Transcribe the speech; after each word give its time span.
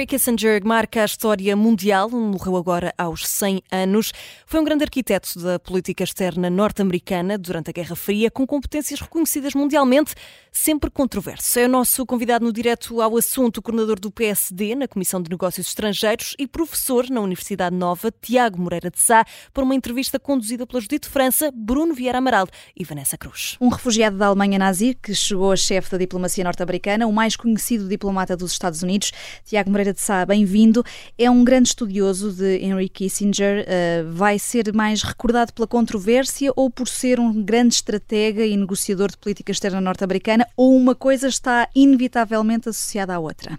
Henry 0.00 0.06
Kissinger 0.06 0.64
marca 0.64 1.02
a 1.02 1.04
história 1.04 1.54
mundial, 1.54 2.08
morreu 2.08 2.56
agora 2.56 2.94
aos 2.96 3.28
100 3.28 3.62
anos. 3.70 4.14
Foi 4.46 4.58
um 4.58 4.64
grande 4.64 4.82
arquiteto 4.82 5.38
da 5.38 5.58
política 5.58 6.02
externa 6.02 6.48
norte-americana 6.48 7.36
durante 7.36 7.68
a 7.68 7.72
Guerra 7.72 7.94
Fria, 7.94 8.30
com 8.30 8.46
competências 8.46 8.98
reconhecidas 8.98 9.52
mundialmente, 9.52 10.14
sempre 10.50 10.90
controverso. 10.90 11.58
É 11.58 11.66
o 11.66 11.68
nosso 11.68 12.06
convidado 12.06 12.46
no 12.46 12.50
direto 12.50 13.02
ao 13.02 13.14
assunto, 13.14 13.60
coordenador 13.60 14.00
do 14.00 14.10
PSD 14.10 14.74
na 14.74 14.88
Comissão 14.88 15.20
de 15.20 15.28
Negócios 15.28 15.66
Estrangeiros 15.66 16.34
e 16.38 16.46
professor 16.46 17.10
na 17.10 17.20
Universidade 17.20 17.76
Nova, 17.76 18.10
Tiago 18.22 18.58
Moreira 18.58 18.90
de 18.90 18.98
Sá, 18.98 19.26
por 19.52 19.64
uma 19.64 19.74
entrevista 19.74 20.18
conduzida 20.18 20.66
pela 20.66 20.80
Judite 20.80 21.10
França, 21.10 21.52
Bruno 21.54 21.92
Vieira 21.92 22.16
Amaral 22.16 22.46
e 22.74 22.84
Vanessa 22.84 23.18
Cruz. 23.18 23.58
Um 23.60 23.68
refugiado 23.68 24.16
da 24.16 24.28
Alemanha 24.28 24.58
nazi 24.58 24.94
que 24.94 25.14
chegou 25.14 25.52
a 25.52 25.56
chefe 25.56 25.90
da 25.90 25.98
diplomacia 25.98 26.42
norte-americana, 26.42 27.06
o 27.06 27.12
mais 27.12 27.36
conhecido 27.36 27.86
diplomata 27.86 28.34
dos 28.34 28.52
Estados 28.52 28.82
Unidos, 28.82 29.12
Tiago 29.44 29.68
Moreira 29.68 29.89
de 29.92 30.00
Sá, 30.00 30.24
bem-vindo. 30.24 30.82
É 31.18 31.30
um 31.30 31.44
grande 31.44 31.68
estudioso 31.68 32.32
de 32.32 32.58
Henry 32.64 32.88
Kissinger. 32.88 33.64
Uh, 33.64 34.12
vai 34.12 34.38
ser 34.38 34.72
mais 34.72 35.02
recordado 35.02 35.52
pela 35.52 35.66
controvérsia 35.66 36.52
ou 36.56 36.70
por 36.70 36.88
ser 36.88 37.18
um 37.18 37.42
grande 37.42 37.74
estratega 37.74 38.44
e 38.44 38.56
negociador 38.56 39.10
de 39.10 39.18
política 39.18 39.52
externa 39.52 39.80
norte-americana? 39.80 40.46
Ou 40.56 40.76
uma 40.76 40.94
coisa 40.94 41.28
está 41.28 41.68
inevitavelmente 41.74 42.68
associada 42.68 43.14
à 43.14 43.18
outra? 43.18 43.58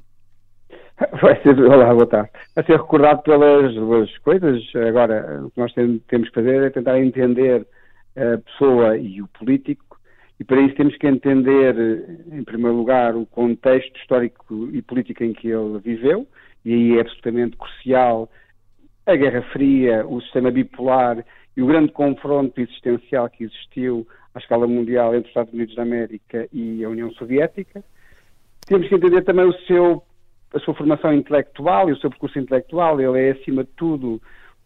Vai 1.22 1.42
ser, 1.42 1.60
olá, 1.60 1.94
boa 1.94 2.08
tarde. 2.08 2.30
Vai 2.56 2.66
ser 2.66 2.78
recordado 2.78 3.24
pelas 3.24 3.74
duas 3.74 4.18
coisas. 4.20 4.62
Agora, 4.88 5.44
o 5.44 5.52
que 5.52 5.60
nós 5.60 5.74
temos 5.74 6.30
que 6.30 6.36
fazer 6.36 6.64
é 6.64 6.70
tentar 6.70 7.00
entender 7.00 7.68
a 8.16 8.38
pessoa 8.38 8.98
e 8.98 9.22
o 9.22 9.28
político 9.28 9.91
e 10.42 10.44
para 10.44 10.60
isso 10.60 10.74
temos 10.74 10.98
que 10.98 11.06
entender, 11.06 11.76
em 12.32 12.44
primeiro 12.44 12.76
lugar, 12.76 13.16
o 13.16 13.28
contexto 13.28 13.96
histórico 14.00 14.70
e 14.74 14.82
político 14.82 15.24
em 15.24 15.34
que 15.34 15.50
ele 15.50 15.78
viveu, 15.78 16.28
e 16.66 16.74
aí 16.74 16.98
é 16.98 17.02
absolutamente 17.02 17.56
crucial 17.56 18.28
a 19.06 19.16
Guerra 19.16 19.44
Fria, 19.54 20.04
o 20.08 20.20
sistema 20.20 20.50
bipolar 20.50 21.24
e 21.56 21.62
o 21.62 21.68
grande 21.68 21.92
confronto 21.92 22.60
existencial 22.60 23.30
que 23.30 23.44
existiu 23.44 24.08
à 24.34 24.40
escala 24.40 24.66
mundial 24.66 25.14
entre 25.14 25.26
os 25.26 25.28
Estados 25.28 25.54
Unidos 25.54 25.76
da 25.76 25.84
América 25.84 26.50
e 26.52 26.84
a 26.84 26.90
União 26.90 27.12
Soviética. 27.12 27.84
Temos 28.66 28.88
que 28.88 28.96
entender 28.96 29.22
também 29.22 29.46
o 29.46 29.54
seu, 29.68 30.02
a 30.56 30.60
sua 30.60 30.74
formação 30.74 31.14
intelectual 31.14 31.88
e 31.88 31.92
o 31.92 31.98
seu 31.98 32.10
percurso 32.10 32.40
intelectual. 32.40 33.00
Ele 33.00 33.28
é, 33.28 33.32
acima 33.34 33.64
de 33.64 33.70
tudo, 33.76 34.20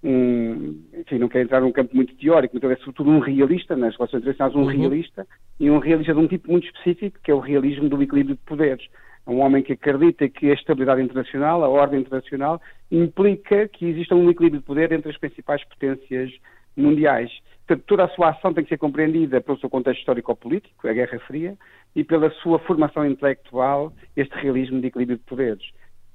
um, 0.03 0.83
enfim, 0.93 1.17
não 1.17 1.27
quero 1.27 1.45
entrar 1.45 1.61
num 1.61 1.71
campo 1.71 1.95
muito 1.95 2.15
teórico, 2.15 2.55
mas 2.55 2.63
ele 2.63 2.73
é 2.73 2.77
sobretudo 2.77 3.09
um 3.09 3.19
realista, 3.19 3.75
nas 3.75 3.95
relações 3.95 4.21
internacionais, 4.21 4.55
um 4.55 4.59
uhum. 4.61 4.65
realista, 4.65 5.27
e 5.59 5.69
um 5.69 5.79
realista 5.79 6.13
de 6.13 6.19
um 6.19 6.27
tipo 6.27 6.51
muito 6.51 6.67
específico, 6.67 7.19
que 7.23 7.31
é 7.31 7.33
o 7.33 7.39
realismo 7.39 7.89
do 7.89 8.01
equilíbrio 8.01 8.35
de 8.35 8.41
poderes. 8.43 8.85
É 9.25 9.29
um 9.31 9.39
homem 9.39 9.63
que 9.63 9.73
acredita 9.73 10.29
que 10.29 10.51
a 10.51 10.53
estabilidade 10.53 11.01
internacional, 11.01 11.63
a 11.63 11.67
ordem 11.67 12.01
internacional, 12.01 12.61
implica 12.91 13.67
que 13.67 13.88
exista 13.88 14.13
um 14.13 14.29
equilíbrio 14.29 14.61
de 14.61 14.66
poder 14.66 14.91
entre 14.91 15.09
as 15.09 15.17
principais 15.17 15.63
potências 15.63 16.31
mundiais. 16.77 17.31
Portanto, 17.66 17.85
toda 17.88 18.03
a 18.03 18.09
sua 18.09 18.29
ação 18.29 18.53
tem 18.53 18.63
que 18.63 18.69
ser 18.69 18.77
compreendida 18.77 19.41
pelo 19.41 19.57
seu 19.57 19.69
contexto 19.69 19.99
histórico-político, 19.99 20.88
a 20.88 20.93
Guerra 20.93 21.17
Fria, 21.25 21.57
e 21.95 22.03
pela 22.03 22.29
sua 22.29 22.59
formação 22.59 23.03
intelectual, 23.05 23.91
este 24.16 24.35
realismo 24.35 24.79
de 24.79 24.88
equilíbrio 24.88 25.17
de 25.17 25.23
poderes 25.23 25.66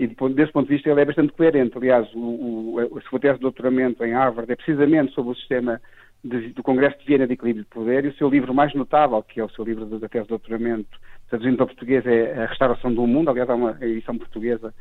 e 0.01 0.07
desse 0.07 0.51
ponto 0.51 0.67
de 0.67 0.75
vista 0.75 0.89
ele 0.89 1.03
é 1.03 1.05
bastante 1.05 1.35
coerente. 1.35 1.77
Aliás, 1.77 2.09
o, 2.15 2.75
o, 2.75 2.99
a 2.99 3.01
sua 3.03 3.21
tese 3.21 3.35
de 3.35 3.43
doutoramento 3.43 4.03
em 4.03 4.13
Harvard 4.15 4.51
é 4.51 4.57
precisamente 4.57 5.13
sobre 5.13 5.33
o 5.33 5.35
sistema 5.35 5.79
de, 6.25 6.55
do 6.55 6.63
Congresso 6.63 6.99
de 7.01 7.05
Viena 7.05 7.27
de 7.27 7.35
Equilíbrio 7.35 7.65
de 7.65 7.69
Poder 7.69 8.07
e 8.07 8.09
o 8.09 8.15
seu 8.15 8.31
livro 8.31 8.55
mais 8.55 8.73
notável, 8.75 9.23
que 9.23 9.39
é 9.39 9.45
o 9.45 9.51
seu 9.51 9.63
livro 9.63 9.85
da 9.85 10.09
tese 10.09 10.25
de 10.25 10.31
doutoramento, 10.31 10.99
traduzindo 11.29 11.59
para 11.59 11.67
português, 11.67 12.07
é 12.07 12.43
A 12.43 12.47
Restauração 12.47 12.95
do 12.95 13.07
Mundo. 13.07 13.29
Aliás, 13.29 13.51
há 13.51 13.55
uma 13.55 13.77
edição 13.83 14.17
portuguesa, 14.17 14.73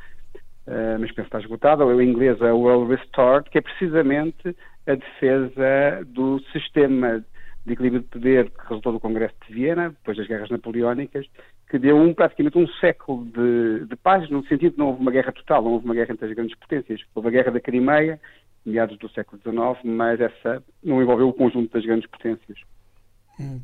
uh, 0.66 0.98
mas 0.98 1.12
penso 1.12 1.14
que 1.14 1.20
está 1.20 1.40
esgotada, 1.40 1.84
ou 1.84 2.00
em 2.00 2.08
inglês 2.08 2.40
é 2.40 2.50
Well 2.50 2.86
Restored, 2.86 3.50
que 3.50 3.58
é 3.58 3.60
precisamente 3.60 4.56
a 4.86 4.94
defesa 4.94 6.02
do 6.06 6.40
sistema 6.50 7.22
de 7.66 7.74
equilíbrio 7.74 8.00
de 8.00 8.08
poder 8.08 8.50
que 8.50 8.68
resultou 8.68 8.94
do 8.94 9.00
Congresso 9.00 9.34
de 9.46 9.52
Viena, 9.52 9.90
depois 9.90 10.16
das 10.16 10.26
guerras 10.26 10.48
napoleónicas, 10.48 11.26
que 11.70 11.78
deu 11.78 11.96
um, 11.96 12.12
praticamente 12.12 12.58
um 12.58 12.66
século 12.80 13.24
de, 13.26 13.86
de 13.86 13.96
paz, 13.96 14.28
no 14.28 14.44
sentido 14.46 14.72
de 14.72 14.78
não 14.78 14.88
houve 14.88 15.00
uma 15.00 15.12
guerra 15.12 15.30
total, 15.30 15.62
não 15.62 15.72
houve 15.72 15.84
uma 15.84 15.94
guerra 15.94 16.12
entre 16.12 16.26
as 16.26 16.34
grandes 16.34 16.58
potências. 16.58 17.00
Houve 17.14 17.28
a 17.28 17.30
guerra 17.30 17.52
da 17.52 17.60
Crimeia, 17.60 18.20
meados 18.66 18.98
do 18.98 19.08
século 19.10 19.40
XIX, 19.40 19.84
mas 19.84 20.20
essa 20.20 20.62
não 20.82 21.00
envolveu 21.00 21.28
o 21.28 21.32
conjunto 21.32 21.72
das 21.72 21.86
grandes 21.86 22.10
potências. 22.10 22.58
Hum. 23.38 23.60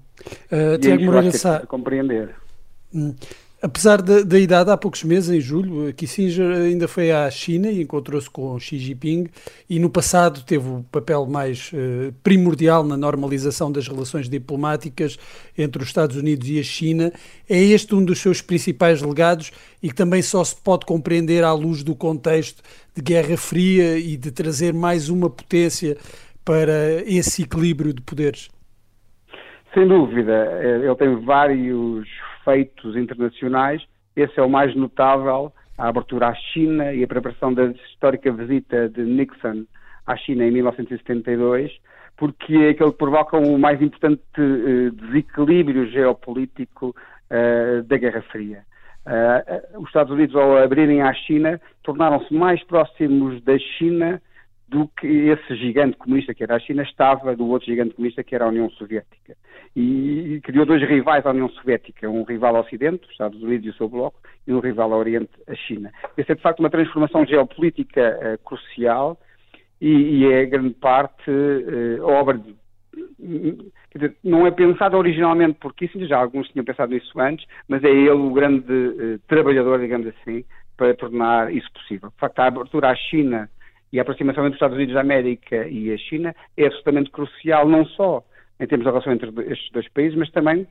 Uh, 0.53 0.79
Tiago 0.79 1.03
Moreira 1.03 1.33
Sá. 1.33 1.67
compreender. 1.67 2.33
Hum. 2.95 3.13
Apesar 3.63 4.03
da, 4.03 4.23
da, 4.23 4.39
idade, 4.39 4.71
há 4.71 4.77
poucos 4.77 5.03
meses, 5.03 5.31
em 5.31 5.41
julho, 5.41 5.93
Kissinger 5.95 6.57
ainda 6.57 6.87
foi 6.87 7.11
à 7.11 7.31
China 7.31 7.69
e 7.69 7.81
encontrou-se 7.81 8.29
com 8.29 8.59
Xi 8.59 8.79
Jinping 8.79 9.29
e 9.69 9.79
no 9.79 9.89
passado 9.89 10.45
teve 10.45 10.69
o 10.69 10.85
papel 10.93 11.25
mais 11.25 11.73
uh, 11.73 12.13
primordial 12.23 12.85
na 12.85 12.99
normalização 12.99 13.73
das 13.73 13.89
relações 13.89 14.29
diplomáticas 14.29 15.19
entre 15.57 15.83
os 15.83 15.89
Estados 15.89 16.17
Unidos 16.17 16.47
e 16.51 16.61
a 16.61 16.63
China. 16.63 17.11
É 17.49 17.59
este 17.59 17.95
um 17.95 18.05
dos 18.05 18.19
seus 18.19 18.43
principais 18.43 19.01
legados 19.01 19.51
e 19.83 19.89
que 19.89 19.95
também 19.95 20.21
só 20.21 20.45
se 20.45 20.55
pode 20.55 20.85
compreender 20.85 21.43
à 21.43 21.53
luz 21.55 21.83
do 21.83 21.95
contexto 21.95 22.63
de 22.95 23.01
Guerra 23.01 23.39
Fria 23.39 23.99
e 23.99 24.19
de 24.19 24.31
trazer 24.33 24.75
mais 24.75 25.09
uma 25.09 25.31
potência 25.31 25.97
para 26.45 27.03
esse 27.07 27.45
equilíbrio 27.45 27.95
de 27.95 28.03
poderes. 28.03 28.51
Sem 29.73 29.89
dúvida, 29.89 30.33
eh, 30.33 30.81
ele 30.85 30.95
tem 30.97 31.25
vários 31.25 32.07
feitos 32.47 32.97
internacionais, 32.97 33.83
esse 34.15 34.39
é 34.39 34.43
o 34.43 34.49
mais 34.49 34.75
notável, 34.75 35.53
a 35.77 35.89
abertura 35.89 36.29
à 36.29 36.35
China 36.35 36.95
e 36.95 37.05
a 37.05 37.07
preparação 37.07 37.53
da 37.53 37.67
histórica 37.67 38.33
visita 38.33 38.89
de 38.89 39.03
Nixon 39.03 39.67
à 40.07 40.17
China 40.17 40.45
em 40.45 40.53
1972, 40.53 41.71
porque 42.17 42.55
é 42.55 42.69
aquele 42.71 42.93
que 42.93 42.97
provoca 42.97 43.37
o 43.37 43.59
mais 43.59 43.83
importante 43.83 44.23
uh, 44.39 44.91
desequilíbrio 44.93 45.87
geopolítico 45.91 46.95
uh, 47.31 47.83
da 47.83 47.99
Guerra 47.99 48.23
Fria. 48.31 48.63
Uh, 49.05 49.81
os 49.83 49.89
Estados 49.89 50.13
Unidos, 50.13 50.35
ao 50.35 50.57
abrirem 50.57 51.03
à 51.03 51.13
China, 51.13 51.61
tornaram-se 51.83 52.33
mais 52.33 52.63
próximos 52.65 53.43
da 53.43 53.59
China 53.59 54.23
do 54.69 54.89
que 54.99 55.07
esse 55.07 55.55
gigante 55.57 55.97
comunista 55.97 56.35
que 56.35 56.43
era 56.43 56.57
a 56.57 56.61
China 56.61 56.83
estava 56.83 57.37
do 57.37 57.47
outro 57.49 57.67
gigante 57.67 57.95
comunista 57.95 58.25
que 58.25 58.35
era 58.35 58.45
a 58.45 58.49
União 58.49 58.69
Soviética. 58.71 59.37
E, 59.77 60.41
criou 60.43 60.67
dois 60.67 60.83
rivais 60.83 61.25
à 61.25 61.31
União 61.31 61.49
Soviética, 61.51 62.09
um 62.09 62.25
rival 62.25 62.57
ao 62.57 62.63
Ocidente, 62.63 63.05
os 63.05 63.13
Estados 63.13 63.41
Unidos 63.43 63.67
e 63.67 63.71
o 63.71 63.75
seu 63.75 63.89
bloco, 63.89 64.19
e 64.47 64.53
um 64.53 64.59
rival 64.59 64.93
ao 64.93 64.99
Oriente, 64.99 65.31
a 65.47 65.55
China. 65.55 65.93
Essa 66.17 66.33
é 66.33 66.35
de 66.35 66.43
facto 66.43 66.61
uma 66.61 66.71
transformação 66.71 67.25
geopolítica 67.25 68.19
uh, 68.19 68.45
crucial 68.45 69.19
e, 69.81 69.91
e, 69.91 70.33
é 70.33 70.47
grande 70.47 70.75
parte 70.75 71.31
uh, 71.31 72.03
obra 72.03 72.39
de 72.39 72.57
dizer, 73.95 74.17
não 74.25 74.47
é 74.47 74.51
pensado 74.51 74.97
originalmente 74.97 75.59
por 75.61 75.75
Kissinger, 75.75 76.09
já 76.09 76.19
alguns 76.19 76.49
tinham 76.49 76.65
pensado 76.65 76.93
nisso 76.93 77.21
antes, 77.21 77.47
mas 77.69 77.85
é 77.85 77.91
ele 77.91 78.11
o 78.11 78.31
grande 78.31 78.73
uh, 78.73 79.19
trabalhador, 79.29 79.79
digamos 79.79 80.07
assim, 80.09 80.45
para 80.77 80.95
tornar 80.95 81.55
isso 81.55 81.71
possível. 81.73 82.11
De 82.11 82.17
facto, 82.17 82.39
a 82.41 82.47
abertura 82.47 82.91
à 82.91 82.95
China 82.95 83.49
e 83.97 83.99
a 83.99 84.03
aproximação 84.03 84.45
entre 84.45 84.57
os 84.57 84.57
Estados 84.57 84.77
Unidos 84.77 84.95
da 84.95 85.01
América 85.01 85.67
e 85.69 85.91
a 85.91 85.97
China 85.97 86.37
é 86.55 86.67
absolutamente 86.67 87.11
crucial, 87.11 87.67
não 87.67 87.87
só 87.87 88.23
em 88.61 88.67
termos 88.67 88.85
da 88.85 88.91
relação 88.91 89.11
entre 89.11 89.31
estes 89.51 89.71
dois 89.73 89.89
países, 89.89 90.19
mas 90.19 90.31
também 90.31 90.67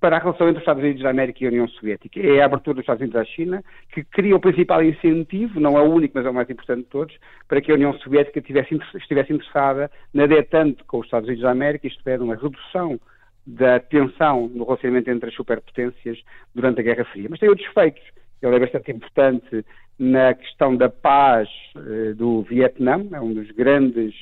para 0.00 0.16
a 0.16 0.18
relação 0.18 0.48
entre 0.48 0.58
os 0.58 0.62
Estados 0.62 0.82
Unidos 0.82 1.00
da 1.00 1.10
América 1.10 1.44
e 1.44 1.46
a 1.46 1.50
União 1.50 1.68
Soviética. 1.68 2.18
É 2.18 2.42
a 2.42 2.46
abertura 2.46 2.74
dos 2.74 2.82
Estados 2.82 3.02
Unidos 3.02 3.20
à 3.20 3.24
China 3.24 3.62
que 3.92 4.02
cria 4.02 4.34
o 4.34 4.40
principal 4.40 4.82
incentivo, 4.82 5.60
não 5.60 5.78
é 5.78 5.80
o 5.80 5.92
único, 5.92 6.14
mas 6.16 6.26
é 6.26 6.30
o 6.30 6.34
mais 6.34 6.50
importante 6.50 6.82
de 6.82 6.88
todos, 6.88 7.16
para 7.46 7.60
que 7.60 7.70
a 7.70 7.74
União 7.76 7.92
Soviética 8.00 8.40
tivesse, 8.40 8.76
estivesse 8.96 9.32
interessada 9.32 9.88
na 10.12 10.26
detente 10.26 10.82
com 10.88 10.98
os 10.98 11.06
Estados 11.06 11.28
Unidos 11.28 11.44
da 11.44 11.52
América, 11.52 11.86
isto 11.86 12.08
é, 12.08 12.18
numa 12.18 12.34
redução 12.34 12.98
da 13.46 13.78
tensão 13.78 14.48
no 14.48 14.64
relacionamento 14.64 15.08
entre 15.08 15.28
as 15.28 15.36
superpotências 15.36 16.18
durante 16.52 16.80
a 16.80 16.82
Guerra 16.82 17.04
Fria. 17.04 17.28
Mas 17.30 17.38
tem 17.38 17.48
outros 17.48 17.68
feitos. 17.68 18.02
Ele 18.42 18.56
é 18.56 18.60
bastante 18.60 18.90
importante 18.92 19.64
na 19.98 20.34
questão 20.34 20.76
da 20.76 20.88
paz 20.88 21.48
uh, 21.74 22.14
do 22.14 22.42
Vietnã, 22.42 23.06
é 23.12 23.20
um 23.20 23.32
dos 23.32 23.50
grandes, 23.52 24.14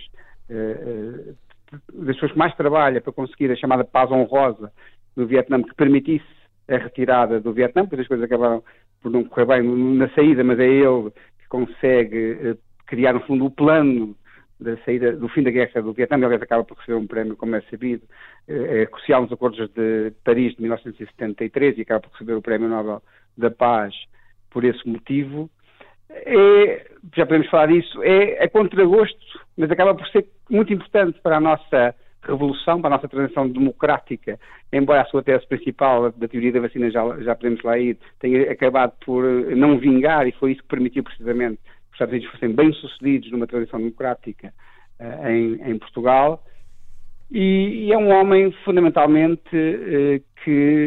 uh, 0.51 1.37
das 1.93 2.15
pessoas 2.15 2.33
que 2.33 2.39
mais 2.39 2.55
trabalha 2.55 3.01
para 3.01 3.13
conseguir 3.13 3.51
a 3.51 3.57
chamada 3.57 3.85
paz 3.85 4.11
honrosa 4.11 4.73
do 5.17 5.27
Vietnã, 5.27 5.63
que 5.63 5.75
permitisse 5.75 6.25
a 6.69 6.77
retirada 6.77 7.41
do 7.41 7.53
Vietnã, 7.53 7.87
porque 7.87 8.03
as 8.03 8.09
coisas 8.09 8.25
acabaram 8.25 8.63
por 9.03 9.11
não 9.11 9.25
correr 9.25 9.47
bem 9.47 9.63
na 9.63 10.09
saída, 10.11 10.43
mas 10.45 10.59
é 10.59 10.67
ele 10.67 11.11
que 11.39 11.49
consegue 11.49 12.57
criar, 12.87 13.13
no 13.13 13.21
fundo, 13.21 13.45
o 13.45 13.51
plano 13.51 14.17
da 14.59 14.77
saída, 14.79 15.13
do 15.13 15.29
fim 15.29 15.43
da 15.43 15.51
guerra 15.51 15.83
do 15.83 15.93
Vietnã, 15.93 16.17
aliás 16.25 16.41
acaba 16.41 16.65
por 16.65 16.79
receber 16.79 16.97
um 16.97 17.07
prémio, 17.07 17.37
como 17.37 17.57
é 17.57 17.61
sabido, 17.63 18.03
é 18.49 18.87
crucial 18.87 19.23
nos 19.23 19.33
acordos 19.33 19.69
de 19.71 20.13
Paris 20.25 20.55
de 20.55 20.63
1973 20.63 21.77
e 21.79 21.83
acaba 21.83 22.01
por 22.01 22.13
receber 22.13 22.35
o 22.35 22.43
prémio 22.43 22.69
Nobel 22.69 23.03
da 23.37 23.51
Paz 23.51 23.95
por 24.51 24.65
esse 24.65 24.87
motivo, 24.89 25.51
é, 26.11 26.87
já 27.17 27.27
podemos 27.27 27.49
falar 27.49 27.67
disso, 27.67 28.03
é 28.03 28.45
a 28.45 28.49
contragosto, 28.49 29.41
mas 29.57 29.71
acaba 29.71 29.95
por 29.95 30.07
ser 30.09 30.27
muito 30.49 30.73
importante 30.73 31.19
para 31.21 31.37
a 31.39 31.41
nossa 31.41 31.95
revolução, 32.23 32.81
para 32.81 32.95
a 32.95 32.97
nossa 32.97 33.09
transição 33.09 33.49
democrática, 33.49 34.39
embora 34.73 35.03
a 35.03 35.07
sua 35.07 35.23
tese 35.23 35.47
principal 35.47 36.11
da 36.13 36.29
teoria 36.29 36.53
da 36.53 36.61
vacina, 36.61 36.91
já, 36.91 37.21
já 37.21 37.35
podemos 37.35 37.63
lá 37.63 37.79
ir, 37.79 37.99
tenha 38.19 38.51
acabado 38.51 38.93
por 39.05 39.25
não 39.57 39.79
vingar, 39.79 40.27
e 40.27 40.33
foi 40.33 40.53
isso 40.53 40.63
que 40.63 40.69
permitiu 40.69 41.05
precisamente 41.05 41.59
que 41.63 41.71
os 41.89 41.95
Estados 41.95 42.13
Unidos 42.13 42.31
fossem 42.31 42.53
bem-sucedidos 42.53 43.31
numa 43.31 43.47
transição 43.47 43.79
democrática 43.79 44.53
uh, 45.01 45.29
em, 45.29 45.71
em, 45.71 45.79
Portugal. 45.79 46.45
E, 47.31 47.87
e, 47.87 47.93
é 47.93 47.99
um 47.99 48.11
homem, 48.11 48.53
fundamentalmente, 48.65 49.55
uh, 49.55 50.23
que 50.43 50.84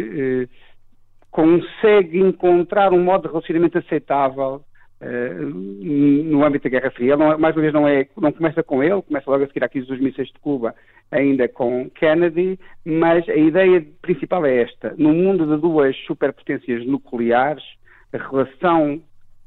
consegue 1.98 2.20
encontrar 2.20 2.94
um 2.94 3.04
modo 3.04 3.24
de 3.24 3.28
relacionamento 3.30 3.78
aceitável 3.78 4.64
Uh, 5.00 5.54
no 5.54 6.44
âmbito 6.44 6.64
da 6.64 6.72
Guerra 6.72 6.90
Fria. 6.90 7.16
Não, 7.16 7.38
mais 7.38 7.56
uma 7.56 7.62
vez, 7.62 7.72
não, 7.72 7.88
é, 7.88 8.08
não 8.18 8.32
começa 8.32 8.64
com 8.64 8.84
ele, 8.84 9.00
começa 9.04 9.30
logo 9.30 9.44
a 9.44 9.48
seguir 9.48 9.64
à 9.64 9.70
crise 9.70 9.86
dos 9.86 10.00
mísseis 10.00 10.28
de 10.30 10.40
Cuba, 10.40 10.74
ainda 11.12 11.48
com 11.48 11.88
Kennedy, 11.92 12.58
mas 12.84 13.30
a 13.30 13.36
ideia 13.36 13.86
principal 14.02 14.44
é 14.44 14.64
esta. 14.64 14.96
No 14.98 15.14
mundo 15.14 15.46
de 15.46 15.62
duas 15.62 15.96
superpotências 16.08 16.84
nucleares, 16.88 17.64
a 18.12 18.18
relação 18.18 19.00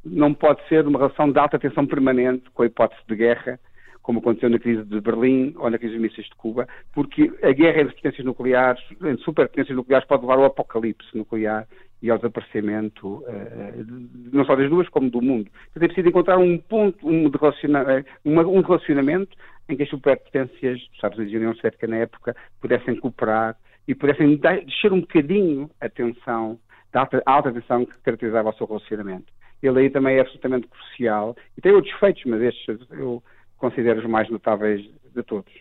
não 0.04 0.32
pode 0.32 0.60
ser 0.68 0.86
uma 0.86 1.00
relação 1.00 1.32
de 1.32 1.40
alta 1.40 1.58
tensão 1.58 1.84
permanente, 1.84 2.48
com 2.54 2.62
a 2.62 2.66
hipótese 2.66 3.02
de 3.08 3.16
guerra, 3.16 3.58
como 4.02 4.20
aconteceu 4.20 4.48
na 4.48 4.58
crise 4.58 4.82
de 4.84 5.00
Berlim 5.00 5.54
ou 5.56 5.70
na 5.70 5.78
crise 5.78 5.94
dos 5.94 6.02
mísseis 6.02 6.26
de 6.26 6.34
Cuba, 6.34 6.66
porque 6.92 7.30
a 7.42 7.52
guerra 7.52 7.82
entre 7.82 7.94
potências 7.96 8.24
nucleares, 8.24 8.82
entre 8.92 9.22
superpotências 9.24 9.76
nucleares, 9.76 10.06
pode 10.08 10.22
levar 10.22 10.38
ao 10.38 10.44
apocalipse 10.44 11.16
nuclear 11.16 11.66
e 12.02 12.10
ao 12.10 12.16
desaparecimento 12.16 13.06
uh, 13.06 14.32
não 14.32 14.44
só 14.44 14.56
das 14.56 14.70
duas, 14.70 14.88
como 14.88 15.10
do 15.10 15.20
mundo. 15.20 15.50
Portanto, 15.50 15.82
é 15.82 15.86
preciso 15.86 16.08
encontrar 16.08 16.38
um 16.38 16.58
ponto 16.58 17.06
um, 17.06 17.28
relaciona 17.28 17.98
eh, 17.98 18.04
um 18.24 18.60
relacionamento 18.60 19.36
em 19.68 19.76
que 19.76 19.82
as 19.82 19.88
superpotências 19.88 20.78
dos 20.80 20.94
Estados 20.94 21.18
Unidos 21.18 21.34
e 21.34 21.36
União 21.36 21.54
Soviética 21.54 21.86
na 21.86 21.96
época 21.96 22.34
pudessem 22.60 22.96
cooperar 22.96 23.56
e 23.86 23.94
pudessem 23.94 24.36
descer 24.36 24.92
um 24.92 25.00
bocadinho 25.00 25.70
a 25.80 25.88
tensão, 25.88 26.58
a 26.92 27.00
alta, 27.00 27.22
alta 27.26 27.52
tensão 27.52 27.84
que 27.84 27.98
caracterizava 28.02 28.48
o 28.48 28.54
seu 28.54 28.66
relacionamento. 28.66 29.32
Ele 29.62 29.80
aí 29.80 29.90
também 29.90 30.16
é 30.16 30.20
absolutamente 30.20 30.68
crucial 30.68 31.36
e 31.56 31.60
tem 31.60 31.72
outros 31.72 31.92
feitos, 31.98 32.22
mas 32.24 32.40
estes 32.40 32.78
eu 32.92 33.22
considero 33.60 34.00
os 34.00 34.06
mais 34.06 34.28
notáveis 34.28 34.80
de 35.14 35.22
todos. 35.22 35.52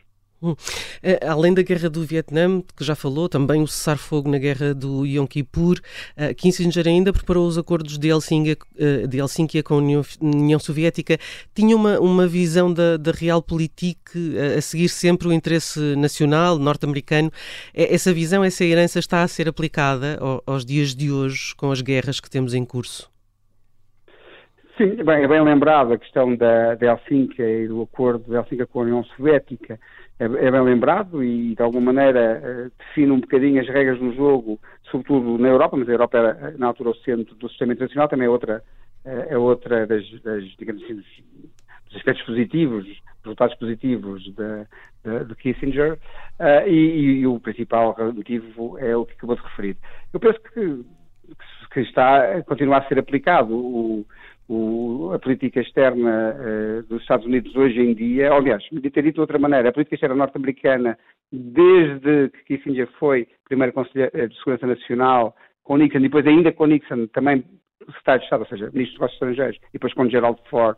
Hum. 0.41 0.55
Eh, 1.03 1.19
além 1.27 1.53
da 1.53 1.61
guerra 1.61 1.89
do 1.89 2.01
Vietnã, 2.05 2.61
que 2.75 2.83
já 2.83 2.95
falou, 2.95 3.27
também 3.27 3.61
o 3.61 3.67
cessar-fogo 3.67 4.29
na 4.29 4.37
guerra 4.37 4.73
do 4.73 5.05
Yom 5.05 5.27
Kippur, 5.27 5.81
uh, 6.17 6.33
Kissinger 6.33 6.87
ainda 6.87 7.11
preparou 7.11 7.45
os 7.45 7.57
acordos 7.57 7.97
de 7.97 8.07
Helsínquia, 8.07 8.55
uh, 8.75 9.05
de 9.05 9.17
Helsínquia 9.17 9.61
com 9.61 9.73
a 9.73 9.77
União, 9.77 10.01
União, 10.21 10.57
Soviética. 10.57 11.17
Tinha 11.53 11.75
uma, 11.75 11.99
uma 11.99 12.25
visão 12.25 12.73
da, 12.73 12.95
da 12.95 13.11
realpolitik 13.11 13.99
uh, 14.15 14.57
a 14.57 14.61
seguir 14.61 14.87
sempre 14.87 15.27
o 15.27 15.33
interesse 15.33 15.79
nacional 15.97 16.57
norte-americano. 16.57 17.29
Essa 17.73 18.13
visão, 18.13 18.41
essa 18.41 18.63
herança 18.63 18.99
está 18.99 19.23
a 19.23 19.27
ser 19.27 19.49
aplicada 19.49 20.17
ao, 20.21 20.41
aos 20.45 20.63
dias 20.63 20.95
de 20.95 21.11
hoje 21.11 21.53
com 21.57 21.69
as 21.69 21.81
guerras 21.81 22.21
que 22.21 22.29
temos 22.29 22.53
em 22.53 22.63
curso? 22.63 23.11
Sim, 24.79 24.95
bem, 25.03 25.25
é 25.25 25.27
bem 25.27 25.43
lembrado 25.43 25.91
a 25.91 25.97
questão 25.97 26.33
da, 26.37 26.73
da 26.75 26.85
Helsínquia 26.85 27.63
e 27.63 27.67
do 27.67 27.81
acordo 27.81 28.23
de 28.23 28.33
Helsínquia 28.33 28.65
com 28.65 28.79
a 28.79 28.83
União 28.83 29.03
Soviética. 29.03 29.77
É, 30.17 30.23
é, 30.23 30.51
bem 30.51 30.61
lembrado 30.61 31.21
e, 31.21 31.53
de 31.53 31.61
alguma 31.61 31.91
maneira, 31.91 32.41
eh, 32.41 32.69
define 32.77 33.11
um 33.11 33.19
bocadinho 33.19 33.59
as 33.59 33.67
regras 33.67 33.99
do 33.99 34.15
jogo, 34.15 34.57
sobretudo 34.89 35.37
na 35.37 35.49
Europa, 35.49 35.75
mas 35.75 35.89
a 35.89 35.91
Europa 35.91 36.17
era, 36.17 36.57
na 36.57 36.67
altura, 36.67 36.91
o 36.91 36.95
centro 36.95 37.35
do 37.35 37.49
sistema 37.49 37.73
internacional, 37.73 38.07
também 38.07 38.27
é 38.27 38.29
outra, 38.29 38.63
eh, 39.03 39.27
é 39.31 39.37
outra 39.37 39.85
das, 39.85 40.09
das 40.21 40.45
digamos 40.57 40.81
assim, 40.83 40.95
dos, 40.95 41.05
dos 41.87 41.97
aspectos 41.97 42.25
positivos, 42.25 42.85
resultados 43.21 43.55
positivos 43.57 44.23
de, 44.23 44.65
de, 45.03 45.25
de 45.25 45.35
Kissinger, 45.35 45.99
uh, 46.39 46.69
e, 46.69 47.19
e, 47.19 47.27
o 47.27 47.37
principal 47.37 47.97
motivo 48.15 48.77
é 48.79 48.95
o 48.95 49.05
que 49.05 49.11
acabou 49.11 49.35
de 49.35 49.41
referir. 49.41 49.75
Eu 50.13 50.21
penso 50.21 50.39
que, 50.39 50.85
que 51.73 51.81
está 51.81 52.37
a 52.37 52.43
continuar 52.43 52.77
a 52.77 52.87
ser 52.87 52.97
aplicado. 52.97 53.53
O, 53.53 54.05
o, 54.49 55.11
a 55.13 55.19
política 55.19 55.61
externa 55.61 56.35
uh, 56.35 56.83
dos 56.83 57.01
Estados 57.01 57.25
Unidos 57.25 57.55
hoje 57.55 57.79
em 57.79 57.93
dia, 57.93 58.33
aliás, 58.33 58.63
me 58.71 58.81
ter 58.81 59.03
dito 59.03 59.15
de 59.15 59.21
outra 59.21 59.37
maneira, 59.37 59.69
a 59.69 59.71
política 59.71 59.95
externa 59.95 60.15
norte-americana, 60.15 60.97
desde 61.31 62.29
que 62.29 62.57
Kissinger 62.57 62.89
foi 62.99 63.27
primeiro 63.47 63.71
Conselheiro 63.73 64.11
eh, 64.15 64.27
de 64.27 64.35
Segurança 64.37 64.65
Nacional, 64.65 65.35
com 65.63 65.77
Nixon, 65.77 65.99
e 65.99 66.01
depois 66.01 66.25
ainda 66.25 66.51
com 66.51 66.65
Nixon 66.65 67.05
também 67.13 67.45
secretário 67.85 68.19
de 68.21 68.25
Estado, 68.25 68.39
ou 68.41 68.47
seja, 68.47 68.71
Ministro 68.73 68.85
dos 68.85 68.93
Negócios 68.93 69.13
Estrangeiros, 69.13 69.57
e 69.57 69.73
depois 69.73 69.93
com 69.93 70.09
Gerald 70.09 70.39
Ford, 70.49 70.77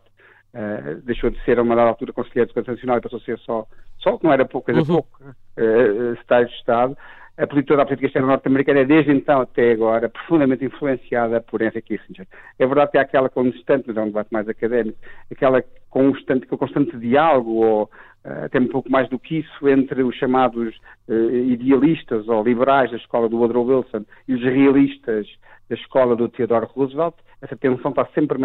uh, 0.54 1.00
deixou 1.06 1.30
de 1.30 1.42
ser 1.42 1.58
a 1.58 1.62
uma 1.62 1.74
dada 1.74 1.88
altura 1.88 2.12
Conselheiro 2.12 2.48
de 2.48 2.52
Segurança 2.52 2.72
Nacional 2.72 2.98
e 2.98 3.00
passou 3.00 3.18
a 3.18 3.22
ser 3.22 3.38
só, 3.38 3.66
só 4.00 4.18
que 4.18 4.24
não 4.24 4.34
era 4.34 4.44
pouco, 4.44 4.66
coisa 4.66 4.80
uhum. 4.80 4.96
pouco, 4.96 5.18
uh, 5.24 6.10
secretário 6.16 6.48
de 6.48 6.54
Estado 6.56 6.96
a 7.38 7.46
política, 7.46 7.72
toda 7.72 7.82
a 7.82 7.86
política 7.86 8.06
externa 8.06 8.28
norte-americana 8.28 8.80
é, 8.80 8.84
desde 8.84 9.12
então 9.12 9.40
até 9.40 9.72
agora, 9.72 10.08
profundamente 10.08 10.64
influenciada 10.64 11.40
por 11.40 11.62
Henry 11.62 11.80
Kissinger. 11.80 12.26
É 12.58 12.66
verdade 12.66 12.90
que 12.90 12.98
há 12.98 13.02
aquela 13.02 13.28
constante, 13.28 13.84
mas 13.86 13.96
é 13.96 14.00
um 14.02 14.06
debate 14.06 14.28
mais 14.30 14.48
académico, 14.48 14.98
aquela 15.30 15.64
constante, 15.88 16.46
constante 16.46 16.96
diálogo, 16.98 17.50
ou 17.50 17.84
uh, 17.84 18.44
até 18.44 18.60
um 18.60 18.68
pouco 18.68 18.90
mais 18.90 19.08
do 19.08 19.18
que 19.18 19.38
isso, 19.38 19.68
entre 19.68 20.02
os 20.02 20.14
chamados 20.16 20.76
uh, 21.08 21.34
idealistas 21.34 22.28
ou 22.28 22.42
liberais 22.42 22.90
da 22.90 22.96
escola 22.98 23.28
do 23.28 23.38
Woodrow 23.38 23.64
Wilson 23.64 24.04
e 24.28 24.34
os 24.34 24.42
realistas 24.42 25.26
da 25.70 25.76
escola 25.76 26.14
do 26.14 26.28
Theodore 26.28 26.66
Roosevelt, 26.66 27.16
essa 27.42 27.56
tensão 27.56 27.90
está 27.90 28.06
sempre 28.14 28.38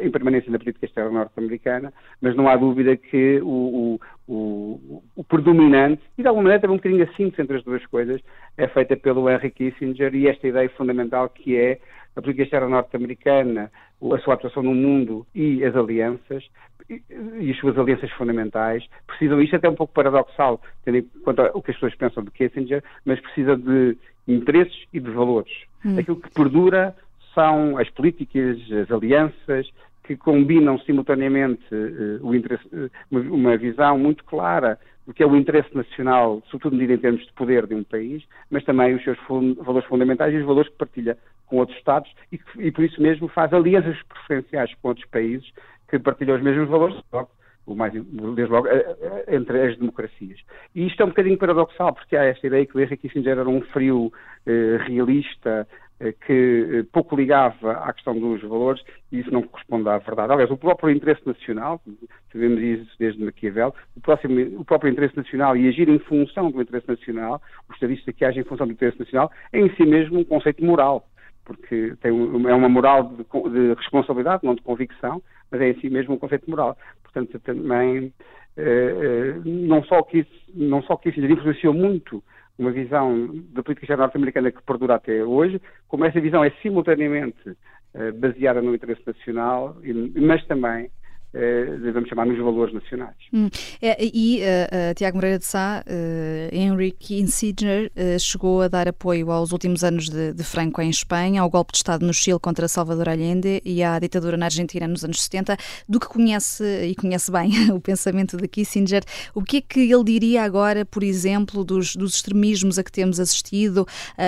em 0.00 0.10
permanência 0.10 0.50
na 0.50 0.58
política 0.58 0.86
externa 0.86 1.10
norte-americana, 1.10 1.92
mas 2.22 2.34
não 2.34 2.48
há 2.48 2.56
dúvida 2.56 2.96
que 2.96 3.38
o, 3.42 4.00
o, 4.26 5.02
o, 5.14 5.24
predominante, 5.24 6.02
e 6.16 6.22
de 6.22 6.28
alguma 6.28 6.44
maneira 6.44 6.62
também 6.62 6.74
um 6.74 6.78
bocadinho 6.78 7.04
a 7.04 7.14
síntese 7.14 7.42
entre 7.42 7.58
as 7.58 7.64
duas 7.64 7.84
coisas, 7.86 8.22
é 8.56 8.66
feita 8.66 8.96
pelo 8.96 9.28
Henry 9.28 9.50
Kissinger 9.50 10.14
e 10.14 10.26
esta 10.26 10.48
ideia 10.48 10.70
fundamental 10.70 11.28
que 11.28 11.54
é 11.54 11.78
a 12.16 12.22
política 12.22 12.44
externa 12.44 12.68
norte-americana, 12.68 13.70
a 14.02 14.18
sua 14.20 14.34
atuação 14.34 14.62
no 14.62 14.74
mundo 14.74 15.26
e 15.34 15.62
as 15.62 15.76
alianças, 15.76 16.44
e 16.88 17.50
as 17.50 17.58
suas 17.58 17.78
alianças 17.78 18.10
fundamentais, 18.12 18.84
precisam, 19.06 19.40
isto 19.42 19.54
é 19.54 19.58
até 19.58 19.68
um 19.68 19.74
pouco 19.74 19.92
paradoxal, 19.92 20.60
tendo 20.84 20.98
em 20.98 21.02
conta 21.24 21.50
o 21.54 21.62
que 21.62 21.72
as 21.72 21.76
pessoas 21.76 21.94
pensam 21.94 22.24
de 22.24 22.30
Kissinger, 22.30 22.82
mas 23.04 23.20
precisa 23.20 23.54
de 23.56 23.98
interesses 24.26 24.84
e 24.92 25.00
de 25.00 25.10
valores. 25.10 25.52
Hum. 25.84 25.98
Aquilo 25.98 26.20
que 26.20 26.30
perdura 26.30 26.94
são 27.34 27.76
as 27.78 27.88
políticas, 27.90 28.58
as 28.72 28.90
alianças, 28.90 29.70
que 30.04 30.16
combinam 30.16 30.78
simultaneamente 30.80 31.64
interesse, 32.22 32.64
uh, 32.74 32.90
uma, 33.10 33.56
visão 33.56 33.98
muito 33.98 34.22
clara 34.24 34.78
do 35.06 35.12
que 35.14 35.22
é 35.22 35.26
o 35.26 35.36
interesse 35.36 35.74
nacional, 35.74 36.42
sobretudo 36.50 36.80
em 36.82 36.98
termos 36.98 37.24
de 37.24 37.32
poder 37.32 37.66
de 37.66 37.74
um 37.74 37.82
país, 37.82 38.22
mas 38.50 38.64
também 38.64 38.94
os 38.94 39.02
seus 39.02 39.18
fund 39.20 39.56
valores 39.56 39.88
fundamentais 39.88 40.32
e 40.32 40.38
os 40.38 40.46
valores 40.46 40.70
que 40.70 40.76
partilha 40.76 41.16
com 41.46 41.56
outros 41.56 41.76
Estados 41.78 42.10
e, 42.32 42.40
e 42.58 42.70
por 42.70 42.84
isso 42.84 43.00
mesmo 43.00 43.28
faz 43.28 43.52
alianças 43.52 43.96
preferenciais 44.02 44.72
com 44.80 44.88
outros 44.88 45.06
países 45.08 45.50
que 45.88 45.98
partilham 45.98 46.36
os 46.36 46.42
mesmos 46.42 46.68
valores, 46.68 46.96
o 47.66 47.74
mais, 47.74 47.92
desde 47.92 48.52
logo, 48.52 48.68
eh, 48.68 49.24
entre 49.28 49.60
as 49.62 49.76
democracias. 49.78 50.38
E 50.74 50.86
isto 50.86 51.02
é 51.02 51.04
um 51.04 51.08
bocadinho 51.08 51.38
paradoxal, 51.38 51.94
porque 51.94 52.16
há 52.16 52.24
esta 52.24 52.46
ideia 52.46 52.66
que 52.66 52.76
o 52.76 52.80
Henry 52.80 52.96
Kissinger 52.96 53.38
era 53.38 53.48
um 53.48 53.62
frio 53.62 54.12
eh, 54.46 54.78
realista, 54.86 55.66
eh, 55.70 55.83
que 55.98 56.80
eh, 56.80 56.84
pouco 56.92 57.16
ligava 57.16 57.72
à 57.72 57.92
questão 57.92 58.18
dos 58.18 58.42
valores 58.42 58.82
e 59.12 59.20
isso 59.20 59.30
não 59.30 59.42
corresponde 59.42 59.88
à 59.88 59.98
verdade. 59.98 60.32
Aliás, 60.32 60.50
o 60.50 60.56
próprio 60.56 60.90
interesse 60.90 61.26
nacional, 61.26 61.80
sabemos 62.32 62.60
isso 62.60 62.90
desde 62.98 63.24
Maquiavel, 63.24 63.74
o, 63.96 64.00
próximo, 64.00 64.60
o 64.60 64.64
próprio 64.64 64.90
interesse 64.90 65.16
nacional 65.16 65.56
e 65.56 65.68
agir 65.68 65.88
em 65.88 65.98
função 66.00 66.50
do 66.50 66.60
interesse 66.60 66.88
nacional, 66.88 67.40
o 67.68 67.72
estadista 67.72 68.12
que 68.12 68.24
age 68.24 68.40
em 68.40 68.44
função 68.44 68.66
do 68.66 68.72
interesse 68.72 68.98
nacional, 68.98 69.30
é 69.52 69.60
em 69.60 69.74
si 69.76 69.84
mesmo 69.84 70.18
um 70.18 70.24
conceito 70.24 70.64
moral, 70.64 71.06
porque 71.44 71.94
tem, 72.00 72.10
é 72.10 72.54
uma 72.54 72.68
moral 72.68 73.04
de, 73.04 73.24
de 73.50 73.74
responsabilidade, 73.74 74.44
não 74.44 74.54
de 74.54 74.62
convicção, 74.62 75.22
mas 75.50 75.60
é 75.60 75.70
em 75.70 75.80
si 75.80 75.88
mesmo 75.88 76.14
um 76.14 76.18
conceito 76.18 76.50
moral. 76.50 76.76
Portanto, 77.02 77.38
também, 77.40 78.12
eh, 78.56 79.34
não 79.44 79.84
só 79.84 80.02
que 80.02 80.18
isso, 80.18 80.30
não 80.52 80.82
só 80.82 80.96
que 80.96 81.10
isso 81.10 81.20
influenciou 81.20 81.72
muito 81.72 82.22
uma 82.58 82.70
visão 82.70 83.28
da 83.52 83.62
política 83.62 83.84
externa 83.84 84.04
norte-americana 84.04 84.52
que 84.52 84.62
perdura 84.62 84.94
até 84.94 85.24
hoje, 85.24 85.60
como 85.88 86.04
essa 86.04 86.20
visão 86.20 86.44
é 86.44 86.50
simultaneamente 86.62 87.50
uh, 87.50 88.12
baseada 88.18 88.62
no 88.62 88.74
interesse 88.74 89.02
nacional, 89.06 89.76
mas 90.14 90.44
também 90.46 90.86
eh, 90.86 90.90
devemos 91.34 92.08
chamar 92.08 92.26
nos 92.26 92.38
valores 92.38 92.72
nacionais. 92.72 93.16
Hum. 93.32 93.48
É, 93.82 93.96
e 94.00 94.40
uh, 94.40 94.94
Tiago 94.94 95.16
Moreira 95.16 95.38
de 95.38 95.44
Sá, 95.44 95.84
uh, 95.84 96.54
Henry 96.54 96.92
Kissinger, 96.92 97.90
uh, 97.96 98.18
chegou 98.18 98.62
a 98.62 98.68
dar 98.68 98.86
apoio 98.86 99.30
aos 99.32 99.50
últimos 99.50 99.82
anos 99.82 100.08
de, 100.08 100.32
de, 100.32 100.44
Franco 100.44 100.80
em 100.80 100.90
Espanha, 100.90 101.42
ao 101.42 101.50
golpe 101.50 101.72
de 101.72 101.78
Estado 101.78 102.06
no 102.06 102.14
Chile 102.14 102.38
contra 102.38 102.68
Salvador 102.68 103.08
Allende 103.08 103.60
e 103.64 103.82
à 103.82 103.98
ditadura 103.98 104.36
na 104.36 104.46
Argentina 104.46 104.86
nos 104.86 105.04
anos 105.04 105.22
70, 105.22 105.56
do 105.88 105.98
que 105.98 106.06
conhece 106.06 106.64
e 106.86 106.94
conhece 106.94 107.32
bem 107.32 107.50
o 107.72 107.80
pensamento 107.80 108.36
de 108.36 108.46
Kissinger. 108.46 109.02
O 109.34 109.42
que 109.42 109.56
é 109.56 109.60
que 109.60 109.80
ele 109.92 110.04
diria 110.04 110.44
agora, 110.44 110.84
por 110.84 111.02
exemplo, 111.02 111.64
dos, 111.64 111.96
dos 111.96 112.14
extremismos 112.14 112.78
a 112.78 112.84
que 112.84 112.92
temos 112.92 113.18
assistido 113.18 113.86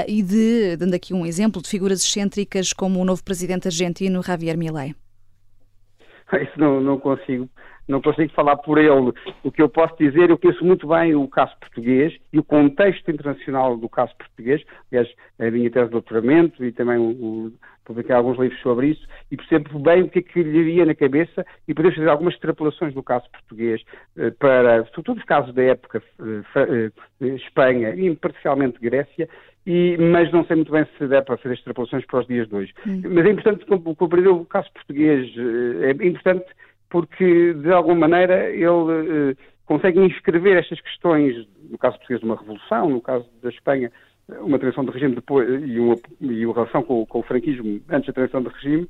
e 0.08 0.22
de, 0.22 0.76
dando 0.76 0.94
aqui 0.94 1.14
um 1.14 1.24
exemplo, 1.24 1.62
de 1.62 1.68
figuras 1.68 2.02
excêntricas 2.02 2.72
como 2.72 3.00
o 3.00 3.04
novo 3.04 3.22
presidente 3.22 3.68
argentino 3.68 4.22
Javier 4.22 4.56
Milei? 4.56 4.94
Isso 6.42 6.58
não, 6.58 6.80
não 6.80 6.98
consigo 6.98 7.48
não 7.88 8.02
consigo 8.02 8.32
falar 8.32 8.56
por 8.56 8.78
ele. 8.78 9.12
O 9.44 9.52
que 9.52 9.62
eu 9.62 9.68
posso 9.68 9.96
dizer, 9.96 10.30
eu 10.30 10.38
conheço 10.38 10.64
muito 10.64 10.88
bem 10.88 11.14
o 11.14 11.28
caso 11.28 11.56
português 11.60 12.12
e 12.32 12.38
o 12.38 12.44
contexto 12.44 13.08
internacional 13.10 13.76
do 13.76 13.88
caso 13.88 14.12
português, 14.16 14.62
aliás, 14.90 15.08
a 15.38 15.50
minha 15.50 15.70
tese 15.70 15.86
de 15.86 15.92
doutoramento 15.92 16.64
e 16.64 16.72
também 16.72 16.98
o, 16.98 17.10
o 17.10 17.52
publiquei 17.84 18.14
alguns 18.14 18.38
livros 18.38 18.60
sobre 18.60 18.88
isso 18.88 19.06
e 19.30 19.36
percebo 19.36 19.78
bem 19.78 20.02
o 20.02 20.08
que 20.08 20.18
é 20.18 20.22
que 20.22 20.42
lhe 20.42 20.58
iria 20.58 20.84
na 20.84 20.94
cabeça 20.94 21.46
e 21.68 21.72
podemos 21.72 21.96
fazer 21.96 22.08
algumas 22.08 22.34
extrapolações 22.34 22.92
do 22.92 23.02
caso 23.02 23.30
português 23.30 23.80
eh, 24.18 24.32
para, 24.32 24.84
sobretudo 24.86 25.18
os 25.18 25.24
casos 25.24 25.54
da 25.54 25.62
época 25.62 26.02
eh, 26.20 26.90
eh, 27.20 27.26
Espanha 27.36 27.94
e 27.94 28.14
parcialmente 28.16 28.80
Grécia, 28.80 29.28
e, 29.66 29.96
mas 29.98 30.30
não 30.32 30.44
sei 30.44 30.56
muito 30.56 30.70
bem 30.70 30.86
se 30.96 31.06
der 31.08 31.24
para 31.24 31.36
fazer 31.36 31.54
extrapolações 31.54 32.06
para 32.06 32.20
os 32.20 32.26
dias 32.26 32.48
de 32.48 32.54
hoje. 32.54 32.72
Hum. 32.86 33.02
Mas 33.10 33.26
é 33.26 33.30
importante 33.30 33.66
compreender 33.96 34.28
o 34.28 34.44
caso 34.44 34.70
português, 34.72 35.28
é 35.82 36.06
importante 36.06 36.46
porque, 36.88 37.52
de 37.52 37.72
alguma 37.72 38.08
maneira, 38.08 38.48
ele 38.50 39.36
consegue 39.66 40.00
inscrever 40.00 40.56
estas 40.56 40.80
questões, 40.80 41.46
no 41.68 41.76
caso 41.76 41.96
português, 41.98 42.20
de 42.20 42.26
uma 42.26 42.36
revolução, 42.36 42.88
no 42.88 43.00
caso 43.00 43.28
da 43.42 43.50
Espanha, 43.50 43.90
uma 44.40 44.58
transição 44.58 44.84
de 44.84 44.92
regime 44.92 45.14
depois, 45.16 45.48
e, 45.48 45.78
uma, 45.78 45.96
e 46.20 46.46
uma 46.46 46.54
relação 46.54 46.82
com, 46.82 47.04
com, 47.04 47.18
o 47.18 47.22
franquismo 47.22 47.80
antes 47.88 48.06
da 48.06 48.12
transição 48.12 48.42
de 48.42 48.48
regime, 48.48 48.88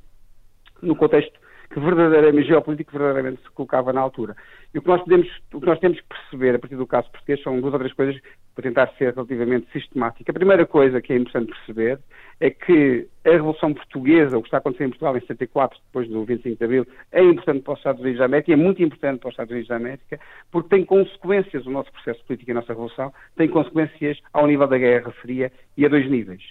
no 0.81 0.95
contexto 0.95 1.39
que 1.69 1.79
verdadeiramente, 1.79 2.47
geopolítico 2.47 2.91
verdadeiramente 2.91 3.41
se 3.41 3.49
colocava 3.51 3.91
na 3.91 4.01
altura. 4.01 4.35
E 4.73 4.77
o 4.77 4.81
que 4.81 4.87
nós 4.87 5.01
podemos, 5.01 5.27
o 5.53 5.59
que 5.59 5.65
nós 5.65 5.79
temos 5.79 5.99
que 5.99 6.07
perceber 6.07 6.55
a 6.55 6.59
partir 6.59 6.75
do 6.75 6.87
caso 6.87 7.09
português 7.11 7.41
são 7.41 7.59
duas 7.59 7.73
ou 7.73 7.79
três 7.79 7.93
coisas 7.93 8.21
para 8.55 8.63
tentar 8.63 8.87
ser 8.97 9.13
relativamente 9.13 9.71
sistemática. 9.71 10.31
A 10.31 10.33
primeira 10.33 10.65
coisa 10.65 11.01
que 11.01 11.13
é 11.13 11.17
importante 11.17 11.51
perceber 11.51 11.99
é 12.39 12.49
que 12.49 13.07
a 13.25 13.31
Revolução 13.31 13.73
Portuguesa, 13.73 14.37
o 14.37 14.41
que 14.41 14.47
está 14.47 14.57
acontecendo 14.57 14.87
em 14.87 14.89
Portugal 14.91 15.17
em 15.17 15.21
74, 15.21 15.79
depois 15.85 16.07
do 16.07 16.23
25 16.23 16.57
de 16.57 16.63
Abril, 16.63 16.87
é 17.11 17.21
importante 17.23 17.61
para 17.61 17.73
os 17.73 17.79
Estados 17.79 18.01
Unidos 18.01 18.19
da 18.19 18.25
América 18.25 18.51
e 18.51 18.53
é 18.53 18.57
muito 18.57 18.81
importante 18.81 19.19
para 19.19 19.27
os 19.27 19.33
Estados 19.33 19.51
Unidos 19.51 19.67
da 19.67 19.75
América 19.75 20.19
porque 20.51 20.69
tem 20.69 20.85
consequências, 20.85 21.65
o 21.65 21.71
nosso 21.71 21.91
processo 21.91 22.23
político 22.25 22.49
e 22.49 22.53
a 22.53 22.55
nossa 22.55 22.73
Revolução 22.73 23.13
tem 23.35 23.47
consequências 23.49 24.19
ao 24.33 24.47
nível 24.47 24.67
da 24.67 24.77
Guerra 24.77 25.11
Fria 25.21 25.51
e 25.75 25.85
a 25.85 25.89
dois 25.89 26.09
níveis. 26.09 26.41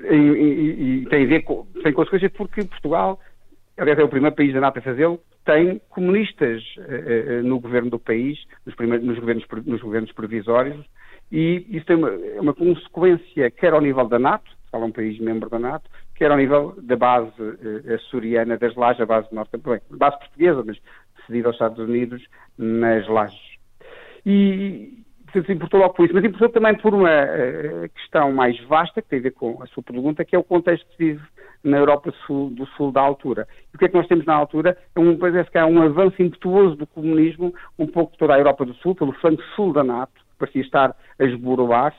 E, 0.00 0.14
e, 0.14 1.02
e 1.02 1.06
tem 1.06 1.24
a 1.24 1.28
ver 1.28 1.42
com, 1.42 1.66
tem 1.82 1.92
consequências 1.92 2.32
porque 2.32 2.64
Portugal 2.64 3.18
aliás 3.78 3.98
é 3.98 4.04
o 4.04 4.08
primeiro 4.08 4.34
país 4.34 4.52
da 4.52 4.60
NATO 4.60 4.78
a 4.78 4.82
fazê-lo, 4.82 5.20
tem 5.44 5.80
comunistas 5.88 6.62
uh, 6.78 7.42
no 7.42 7.60
governo 7.60 7.90
do 7.90 7.98
país, 7.98 8.38
nos, 8.66 8.74
primeiros, 8.74 9.06
nos, 9.06 9.18
governos, 9.18 9.44
nos 9.64 9.80
governos 9.80 10.12
provisórios, 10.12 10.84
e 11.30 11.66
isso 11.70 11.86
tem 11.86 11.96
uma, 11.96 12.10
é 12.10 12.40
uma 12.40 12.54
consequência 12.54 13.50
quer 13.50 13.72
ao 13.72 13.80
nível 13.80 14.06
da 14.08 14.18
NATO, 14.18 14.50
fala 14.70 14.84
um 14.84 14.92
país 14.92 15.18
membro 15.18 15.48
da 15.48 15.58
NATO, 15.58 15.88
quer 16.14 16.30
ao 16.30 16.36
nível 16.36 16.74
da 16.82 16.96
base 16.96 17.30
uh, 17.40 17.94
açoriana 17.94 18.58
das 18.58 18.74
lajes, 18.74 19.00
a 19.00 19.06
base 19.06 19.32
norte, 19.32 19.56
bem, 19.56 19.80
base 19.90 20.18
portuguesa, 20.18 20.62
mas 20.66 20.78
cedida 21.26 21.48
aos 21.48 21.56
Estados 21.56 21.78
Unidos 21.78 22.22
nas 22.56 23.06
lajes. 23.08 23.58
E, 24.26 25.04
portanto, 25.32 25.52
importou 25.52 25.80
logo 25.80 25.94
por 25.94 26.04
isso, 26.04 26.14
mas 26.14 26.24
importou 26.24 26.48
também 26.48 26.74
por 26.76 26.94
uma 26.94 27.10
uh, 27.10 27.88
questão 27.94 28.32
mais 28.32 28.58
vasta, 28.64 29.02
que 29.02 29.08
tem 29.08 29.18
a 29.18 29.22
ver 29.22 29.32
com 29.32 29.62
a 29.62 29.66
sua 29.66 29.82
pergunta, 29.82 30.24
que 30.24 30.34
é 30.34 30.38
o 30.38 30.44
contexto 30.44 30.86
que 30.90 31.04
vive 31.04 31.22
na 31.62 31.76
Europa 31.78 32.12
sul, 32.26 32.50
do 32.50 32.66
Sul 32.68 32.92
da 32.92 33.00
altura. 33.00 33.46
E 33.72 33.76
o 33.76 33.78
que 33.78 33.84
é 33.84 33.88
que 33.88 33.94
nós 33.94 34.06
temos 34.06 34.24
na 34.24 34.34
altura? 34.34 34.76
É 34.94 35.00
um, 35.00 35.16
parece 35.16 35.50
que 35.50 35.58
há 35.58 35.66
um 35.66 35.82
avanço 35.82 36.22
impetuoso 36.22 36.76
do 36.76 36.86
comunismo, 36.86 37.54
um 37.78 37.86
pouco 37.86 38.16
toda 38.16 38.34
a 38.34 38.38
Europa 38.38 38.64
do 38.64 38.74
Sul, 38.74 38.94
pelo 38.94 39.12
flanco 39.12 39.42
sul 39.56 39.72
da 39.72 39.82
NATO, 39.84 40.12
que 40.12 40.38
parecia 40.38 40.62
estar 40.62 40.96
a 41.18 41.24
esboroar-se, 41.24 41.98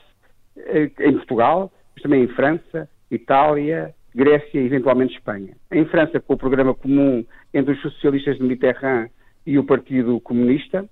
eh, 0.56 0.90
em 1.00 1.12
Portugal, 1.12 1.70
mas 1.94 2.02
também 2.02 2.24
em 2.24 2.28
França, 2.28 2.88
Itália, 3.10 3.94
Grécia 4.14 4.60
e 4.60 4.66
eventualmente 4.66 5.14
Espanha. 5.14 5.54
Em 5.70 5.84
França, 5.86 6.20
com 6.20 6.34
o 6.34 6.38
programa 6.38 6.74
comum 6.74 7.24
entre 7.54 7.74
os 7.74 7.80
socialistas 7.82 8.38
de 8.38 8.42
Mitterrand 8.42 9.08
e 9.46 9.58
o 9.58 9.64
Partido 9.64 10.20
Comunista, 10.20 10.88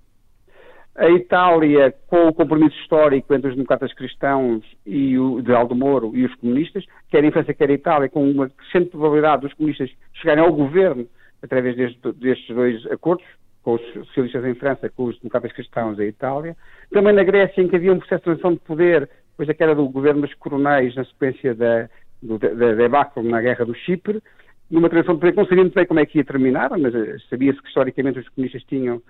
a 0.95 1.09
Itália, 1.09 1.93
com 2.07 2.27
o 2.27 2.33
compromisso 2.33 2.75
histórico 2.81 3.33
entre 3.33 3.49
os 3.49 3.55
democratas 3.55 3.93
cristãos 3.93 4.63
e 4.85 5.17
o, 5.17 5.41
de 5.41 5.53
Aldo 5.53 5.75
Moro 5.75 6.11
e 6.13 6.25
os 6.25 6.35
comunistas, 6.35 6.85
quer 7.09 7.23
em 7.23 7.31
França, 7.31 7.53
quer 7.53 7.69
em 7.69 7.73
Itália, 7.73 8.09
com 8.09 8.29
uma 8.29 8.49
crescente 8.49 8.89
probabilidade 8.89 9.43
dos 9.43 9.53
comunistas 9.53 9.89
chegarem 10.13 10.43
ao 10.43 10.51
governo 10.51 11.07
através 11.41 11.75
deste, 11.75 12.11
destes 12.13 12.53
dois 12.53 12.85
acordos, 12.91 13.25
com 13.63 13.75
os 13.75 13.81
socialistas 14.07 14.45
em 14.45 14.55
França, 14.55 14.89
com 14.89 15.05
os 15.05 15.17
democratas 15.19 15.51
cristãos 15.53 15.99
em 15.99 16.07
Itália. 16.07 16.55
Também 16.91 17.13
na 17.13 17.23
Grécia, 17.23 17.61
em 17.61 17.67
que 17.67 17.75
havia 17.75 17.93
um 17.93 17.99
processo 17.99 18.19
de 18.19 18.25
transição 18.25 18.53
de 18.53 18.59
poder, 18.59 19.09
depois 19.31 19.47
da 19.47 19.53
queda 19.53 19.75
do 19.75 19.87
governo 19.87 20.21
dos 20.21 20.33
coronéis, 20.35 20.95
na 20.95 21.05
sequência 21.05 21.55
da, 21.55 21.89
do, 22.21 22.37
da 22.37 22.73
debacle 22.73 23.23
na 23.23 23.41
guerra 23.41 23.65
do 23.65 23.73
Chipre, 23.73 24.21
numa 24.69 24.89
transição 24.89 25.15
de 25.15 25.21
poder 25.21 25.31
que 25.31 25.37
não 25.37 25.45
sabia 25.45 25.63
muito 25.63 25.75
bem 25.75 25.85
como 25.85 25.99
é 25.99 26.05
que 26.05 26.17
ia 26.19 26.25
terminar, 26.25 26.69
mas 26.77 26.93
eh, 26.93 27.17
sabia-se 27.29 27.61
que 27.61 27.67
historicamente 27.67 28.19
os 28.19 28.29
comunistas 28.29 28.63
tinham 28.63 29.01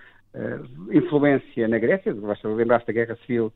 influência 0.92 1.66
na 1.68 1.78
Grécia, 1.78 2.14
basta 2.14 2.48
lembrar-se 2.48 2.86
da 2.86 2.92
Guerra 2.92 3.16
Civil 3.26 3.52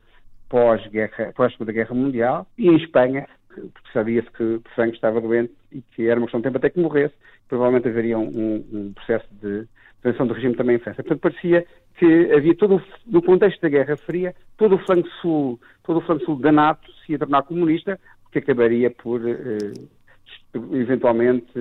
pós-guerra, 0.49 1.33
pós-segunda 1.35 1.71
Guerra 1.71 1.95
Mundial, 1.95 2.47
e 2.57 2.67
em 2.67 2.75
Espanha, 2.75 3.27
porque 3.47 3.91
sabia-se 3.93 4.29
que 4.31 4.59
Franco 4.75 4.95
estava 4.95 5.21
doente 5.21 5.53
e 5.71 5.81
que 5.81 6.07
era 6.07 6.19
uma 6.19 6.25
questão 6.27 6.41
de 6.41 6.45
tempo 6.45 6.57
até 6.57 6.69
que 6.69 6.79
morresse, 6.79 7.15
provavelmente 7.47 7.87
haveria 7.87 8.17
um, 8.17 8.65
um 8.71 8.93
processo 8.93 9.27
de 9.41 9.67
transição 10.01 10.27
de 10.27 10.33
regime 10.33 10.55
também 10.55 10.75
em 10.75 10.79
França. 10.79 11.01
Portanto, 11.03 11.21
parecia 11.21 11.65
que 11.97 12.31
havia 12.33 12.55
todo, 12.55 12.81
no 13.07 13.21
contexto 13.21 13.61
da 13.61 13.69
Guerra 13.69 13.97
Fria, 13.97 14.35
todo 14.57 14.75
o 14.75 14.79
flanco 14.79 15.07
sul, 15.21 15.59
todo 15.83 15.97
o 15.97 16.01
flanco 16.01 16.25
sul 16.25 16.37
da 16.37 16.51
NATO 16.51 16.91
se 17.05 17.13
ia 17.13 17.19
tornar 17.19 17.43
comunista, 17.43 17.99
que 18.31 18.39
acabaria 18.39 18.91
por, 18.91 19.21
uh, 19.21 20.75
eventualmente, 20.75 21.51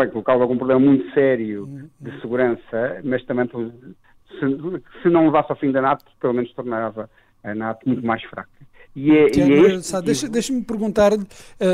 uh, 0.00 0.06
vai 0.06 0.08
colocar 0.08 0.32
algum 0.32 0.56
problema 0.56 0.80
muito 0.80 1.12
sério 1.12 1.68
de 2.00 2.20
segurança, 2.20 3.00
mas 3.04 3.24
também 3.24 3.46
se, 3.46 5.02
se 5.02 5.08
não 5.08 5.26
levasse 5.26 5.52
ao 5.52 5.58
fim 5.58 5.70
da 5.70 5.82
NATO, 5.82 6.04
pelo 6.20 6.32
menos 6.32 6.52
tornava 6.54 7.10
a 7.44 7.54
NATO 7.54 7.86
muito 7.86 8.04
mais 8.04 8.22
fraca. 8.24 8.48
E 8.94 9.12
é, 9.12 9.30
Tiago, 9.30 9.52
e 9.52 9.54
é 9.54 9.74
este... 9.74 10.02
deixa, 10.02 10.28
deixa-me 10.28 10.62
perguntar 10.64 11.12
uh, 11.12 11.20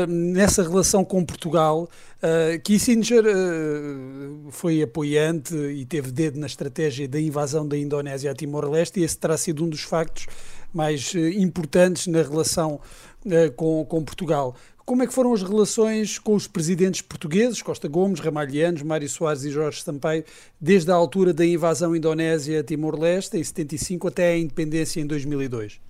nessa 0.07 0.61
relação 0.61 1.03
com 1.03 1.25
Portugal, 1.25 1.89
uh, 2.17 2.61
Kissinger 2.61 3.23
uh, 3.25 4.51
foi 4.51 4.83
apoiante 4.83 5.55
e 5.55 5.83
teve 5.85 6.11
dedo 6.11 6.39
na 6.39 6.45
estratégia 6.45 7.07
da 7.07 7.19
invasão 7.19 7.67
da 7.67 7.77
Indonésia 7.77 8.29
a 8.29 8.35
Timor-Leste 8.35 8.99
e 8.99 9.03
esse 9.03 9.17
terá 9.17 9.35
sido 9.35 9.63
um 9.63 9.69
dos 9.69 9.81
factos 9.81 10.27
mais 10.73 11.15
importantes 11.15 12.05
na 12.07 12.21
relação 12.21 12.79
com, 13.55 13.83
com 13.85 14.03
Portugal. 14.03 14.55
Como 14.87 15.03
é 15.03 15.05
que 15.05 15.13
foram 15.13 15.33
as 15.33 15.43
relações 15.43 16.17
com 16.17 16.33
os 16.33 16.47
presidentes 16.47 17.01
portugueses, 17.01 17.61
Costa 17.61 17.89
Gomes, 17.89 18.21
Ramalhianos, 18.21 18.83
Mário 18.83 19.09
Soares 19.09 19.43
e 19.43 19.51
Jorge 19.51 19.81
Sampaio, 19.81 20.23
desde 20.61 20.89
a 20.89 20.95
altura 20.95 21.33
da 21.33 21.45
invasão 21.45 21.93
indonésia 21.93 22.61
a 22.61 22.63
Timor-Leste, 22.63 23.35
em 23.35 23.43
75, 23.43 24.07
até 24.07 24.31
a 24.31 24.37
independência 24.37 25.01
em 25.01 25.05
2002? 25.05 25.81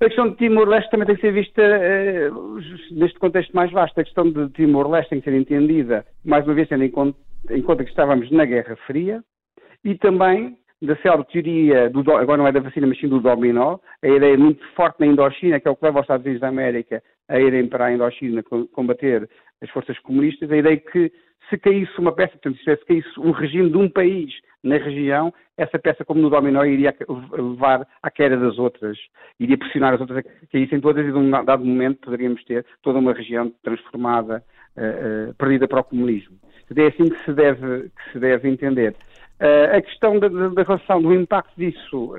A 0.00 0.04
questão 0.04 0.30
de 0.30 0.36
Timor-Leste 0.36 0.88
também 0.88 1.08
tem 1.08 1.16
que 1.16 1.20
ser 1.20 1.32
vista 1.32 1.60
uh, 1.60 2.60
neste 2.92 3.18
contexto 3.18 3.50
mais 3.52 3.72
vasto. 3.72 3.98
A 3.98 4.04
questão 4.04 4.30
de 4.30 4.48
Timor-Leste 4.50 5.10
tem 5.10 5.20
que 5.20 5.28
ser 5.28 5.36
entendida, 5.36 6.06
mais 6.24 6.44
uma 6.46 6.54
vez, 6.54 6.68
tendo 6.68 6.84
em 6.84 6.90
conta, 6.92 7.18
em 7.50 7.60
conta 7.60 7.82
que 7.82 7.90
estávamos 7.90 8.30
na 8.30 8.44
Guerra 8.44 8.76
Fria 8.86 9.20
e 9.84 9.96
também 9.96 10.56
da 10.80 10.94
célebre 10.98 11.26
teoria, 11.32 11.90
do, 11.90 12.00
agora 12.12 12.38
não 12.38 12.46
é 12.46 12.52
da 12.52 12.60
vacina, 12.60 12.86
mas 12.86 13.00
sim 13.00 13.08
do 13.08 13.18
dominó, 13.18 13.78
a 14.00 14.06
ideia 14.06 14.38
muito 14.38 14.64
forte 14.76 15.00
na 15.00 15.06
Indochina, 15.06 15.58
que 15.58 15.66
é 15.66 15.70
o 15.72 15.74
que 15.74 15.84
leva 15.84 15.98
aos 15.98 16.04
Estados 16.04 16.24
Unidos 16.24 16.40
da 16.40 16.46
América 16.46 17.02
a 17.28 17.38
irem 17.38 17.66
para 17.66 17.86
a 17.86 17.92
Indochina 17.92 18.42
combater 18.72 19.28
as 19.62 19.70
forças 19.70 19.98
comunistas, 20.00 20.50
a 20.50 20.56
ideia 20.56 20.76
que 20.76 21.12
se 21.48 21.58
caísse 21.58 21.98
uma 21.98 22.12
peça, 22.12 22.32
portanto, 22.32 22.58
se 22.58 22.84
caísse 22.86 23.20
um 23.20 23.30
regime 23.30 23.70
de 23.70 23.76
um 23.76 23.88
país 23.88 24.32
na 24.62 24.76
região, 24.76 25.32
essa 25.56 25.78
peça, 25.78 26.04
como 26.04 26.20
no 26.20 26.30
dominó, 26.30 26.64
iria 26.64 26.94
levar 27.32 27.86
à 28.02 28.10
queda 28.10 28.36
das 28.36 28.58
outras, 28.58 28.98
iria 29.40 29.56
pressionar 29.56 29.94
as 29.94 30.00
outras 30.00 30.24
a 30.24 30.46
caíssem 30.52 30.80
todas 30.80 31.06
e, 31.06 31.10
de 31.10 31.18
um 31.18 31.30
dado 31.30 31.64
momento, 31.64 32.00
poderíamos 32.00 32.44
ter 32.44 32.64
toda 32.82 32.98
uma 32.98 33.12
região 33.12 33.52
transformada, 33.62 34.42
uh, 34.76 35.30
uh, 35.30 35.34
perdida 35.34 35.66
para 35.66 35.80
o 35.80 35.84
comunismo. 35.84 36.36
É 36.76 36.86
assim 36.86 37.08
que 37.08 37.24
se 37.24 37.32
deve, 37.32 37.88
que 37.88 38.12
se 38.12 38.18
deve 38.18 38.48
entender. 38.48 38.94
Uh, 39.40 39.76
a 39.76 39.80
questão 39.80 40.18
da, 40.18 40.28
da, 40.28 40.62
relação, 40.62 41.00
do 41.00 41.14
impacto 41.14 41.54
disso 41.56 42.12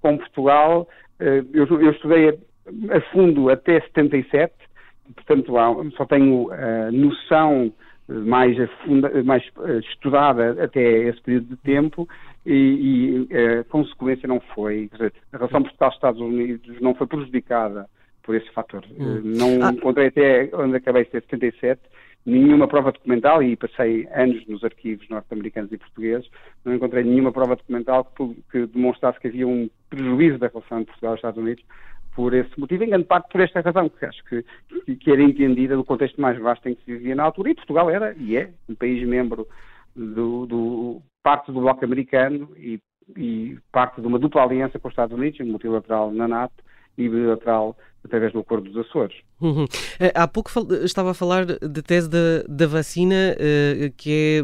com 0.00 0.18
Portugal, 0.18 0.88
eu, 1.20 1.66
eu, 1.80 1.90
estudei 1.92 2.36
a, 2.66 2.96
a, 2.96 3.00
fundo 3.12 3.50
até 3.50 3.80
77, 3.80 4.52
portanto 5.14 5.52
só 5.96 6.04
tenho 6.06 6.48
noção 6.92 7.72
mais, 8.08 8.58
afunda, 8.60 9.22
mais 9.24 9.42
estudada 9.90 10.62
até 10.62 10.80
esse 11.08 11.20
período 11.22 11.48
de 11.48 11.56
tempo 11.56 12.08
e, 12.44 13.26
e 13.30 13.36
a 13.36 13.64
consequência 13.64 14.26
não 14.26 14.40
foi, 14.54 14.88
quer 14.88 14.96
dizer, 14.96 15.12
a 15.32 15.36
relação 15.38 15.62
Portugal-Estados 15.62 16.20
Unidos 16.20 16.80
não 16.80 16.94
foi 16.94 17.06
prejudicada 17.06 17.88
por 18.22 18.34
esse 18.34 18.50
fator. 18.52 18.84
Hum. 18.98 19.20
Não 19.24 19.66
ah. 19.66 19.72
encontrei 19.72 20.08
até 20.08 20.50
onde 20.54 20.76
acabei 20.76 21.04
de 21.04 21.10
ter 21.10 21.22
77 21.22 21.80
nenhuma 22.24 22.68
prova 22.68 22.92
documental, 22.92 23.42
e 23.42 23.56
passei 23.56 24.06
anos 24.14 24.46
nos 24.46 24.62
arquivos 24.62 25.08
norte-americanos 25.08 25.72
e 25.72 25.78
portugueses, 25.78 26.28
não 26.64 26.74
encontrei 26.74 27.02
nenhuma 27.02 27.32
prova 27.32 27.56
documental 27.56 28.04
que, 28.04 28.36
que, 28.50 28.66
demonstrasse 28.66 29.18
que 29.18 29.28
havia 29.28 29.46
um 29.46 29.68
prejuízo 29.90 30.38
da 30.38 30.46
relação 30.46 30.78
entre 30.78 30.92
Portugal 30.92 31.14
e 31.14 31.16
Estados 31.16 31.42
Unidos 31.42 31.64
por 32.14 32.34
esse 32.34 32.58
motivo, 32.58 32.84
em 32.84 32.90
grande 32.90 33.06
parte 33.06 33.30
por 33.30 33.40
esta 33.40 33.60
razão, 33.60 33.88
que 33.88 34.04
acho 34.04 34.22
que, 34.24 34.44
que 34.96 35.10
era 35.10 35.22
entendida 35.22 35.76
do 35.76 35.84
contexto 35.84 36.20
mais 36.20 36.38
vasto 36.38 36.68
em 36.68 36.74
que 36.74 36.84
se 36.84 36.92
vivia 36.92 37.14
na 37.14 37.24
altura, 37.24 37.50
e 37.50 37.54
Portugal 37.54 37.90
era, 37.90 38.14
e 38.18 38.36
é, 38.36 38.50
um 38.68 38.74
país 38.74 39.06
membro 39.06 39.46
do, 39.94 40.46
do 40.46 41.02
parte 41.22 41.50
do 41.50 41.60
bloco 41.60 41.84
americano 41.84 42.50
e, 42.56 42.80
e 43.16 43.58
parte 43.70 44.00
de 44.00 44.06
uma 44.06 44.18
dupla 44.18 44.42
aliança 44.42 44.78
com 44.78 44.88
os 44.88 44.92
Estados 44.92 45.16
Unidos, 45.16 45.40
multilateral 45.40 46.10
na 46.10 46.28
NATO 46.28 46.62
e 46.96 47.08
bilateral 47.08 47.76
através 48.04 48.32
do 48.32 48.40
Acordo 48.40 48.68
dos 48.68 48.86
Açores. 48.86 49.16
Uhum. 49.40 49.64
Eh, 49.98 50.12
há 50.14 50.26
pouco 50.26 50.50
estava 50.84 51.12
a 51.12 51.14
falar 51.14 51.46
da 51.46 51.82
tese 51.82 52.08
da, 52.10 52.42
da 52.48 52.66
vacina, 52.66 53.34
uh, 53.36 53.92
que 53.96 54.40
é 54.40 54.42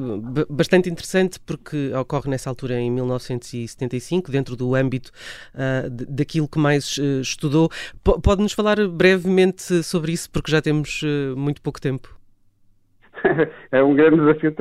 bastante 0.48 0.88
interessante 0.88 1.40
porque 1.40 1.92
ocorre 1.94 2.30
nessa 2.30 2.48
altura 2.48 2.78
em 2.78 2.90
1975, 2.90 4.30
dentro 4.30 4.56
do 4.56 4.74
âmbito 4.74 5.10
uh, 5.54 5.90
daquilo 5.90 6.48
que 6.48 6.58
mais 6.58 6.98
uh, 6.98 7.20
estudou. 7.20 7.68
Pode-nos 8.22 8.52
falar 8.52 8.76
brevemente 8.88 9.82
sobre 9.82 10.12
isso, 10.12 10.30
porque 10.30 10.50
já 10.50 10.62
temos 10.62 11.02
muito 11.36 11.60
pouco 11.60 11.80
tempo. 11.80 12.16
é 13.72 13.82
um 13.82 13.94
grande 13.94 14.16
desafio 14.16 14.54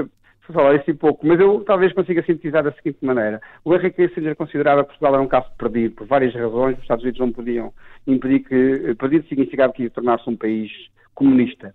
falar 0.53 0.75
isso 0.75 0.91
um 0.91 0.95
pouco, 0.95 1.25
mas 1.25 1.39
eu 1.39 1.63
talvez 1.65 1.93
consiga 1.93 2.21
sintetizar 2.23 2.63
da 2.63 2.71
seguinte 2.71 2.97
maneira. 3.01 3.41
O 3.63 3.73
Henry 3.73 3.91
Kissinger 3.91 4.35
considerava 4.35 4.83
que 4.83 4.89
Portugal 4.89 5.15
era 5.15 5.23
um 5.23 5.27
caso 5.27 5.47
perdido, 5.57 5.95
por 5.95 6.07
várias 6.07 6.33
razões. 6.33 6.75
Os 6.75 6.81
Estados 6.81 7.03
Unidos 7.03 7.19
não 7.19 7.31
podiam 7.31 7.73
impedir 8.05 8.39
que. 8.39 8.95
Perdido 8.95 9.27
significava 9.27 9.73
que 9.73 9.83
ia 9.83 9.89
tornar-se 9.89 10.29
um 10.29 10.35
país 10.35 10.71
comunista. 11.13 11.73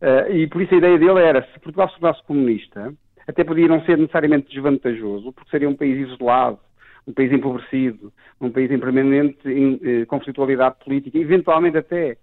Uh, 0.00 0.32
e 0.32 0.46
por 0.46 0.60
isso 0.60 0.74
a 0.74 0.78
ideia 0.78 0.98
dele 0.98 1.20
era, 1.20 1.42
se 1.42 1.60
Portugal 1.60 1.88
se 1.88 1.98
tornasse 1.98 2.22
comunista, 2.24 2.92
até 3.26 3.42
podia 3.42 3.68
não 3.68 3.82
ser 3.84 3.96
necessariamente 3.96 4.52
desvantajoso, 4.52 5.32
porque 5.32 5.50
seria 5.50 5.68
um 5.68 5.74
país 5.74 6.08
isolado, 6.08 6.58
um 7.06 7.12
país 7.12 7.32
empobrecido, 7.32 8.12
um 8.40 8.50
país 8.50 8.70
em 8.70 8.78
permanente 8.78 9.48
em, 9.48 9.80
eh, 9.82 10.04
conflitualidade 10.06 10.76
política, 10.84 11.18
eventualmente 11.18 11.78
até 11.78 12.16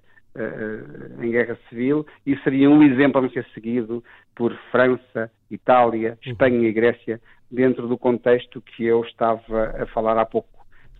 em 1.22 1.32
guerra 1.32 1.58
civil, 1.70 2.06
e 2.26 2.38
seria 2.38 2.70
um 2.70 2.82
exemplo 2.84 3.20
a 3.20 3.22
não 3.22 3.30
ser 3.30 3.46
seguido 3.54 4.04
por 4.36 4.56
França, 4.72 5.30
Itália, 5.50 6.18
uhum. 6.26 6.32
Espanha 6.32 6.68
e 6.68 6.72
Grécia, 6.72 7.22
dentro 7.50 7.88
do 7.88 7.98
contexto 7.98 8.62
que 8.62 8.86
eu 8.86 9.02
estava 9.04 9.76
a 9.78 9.86
falar 9.88 10.18
há 10.18 10.26
pouco. 10.26 10.50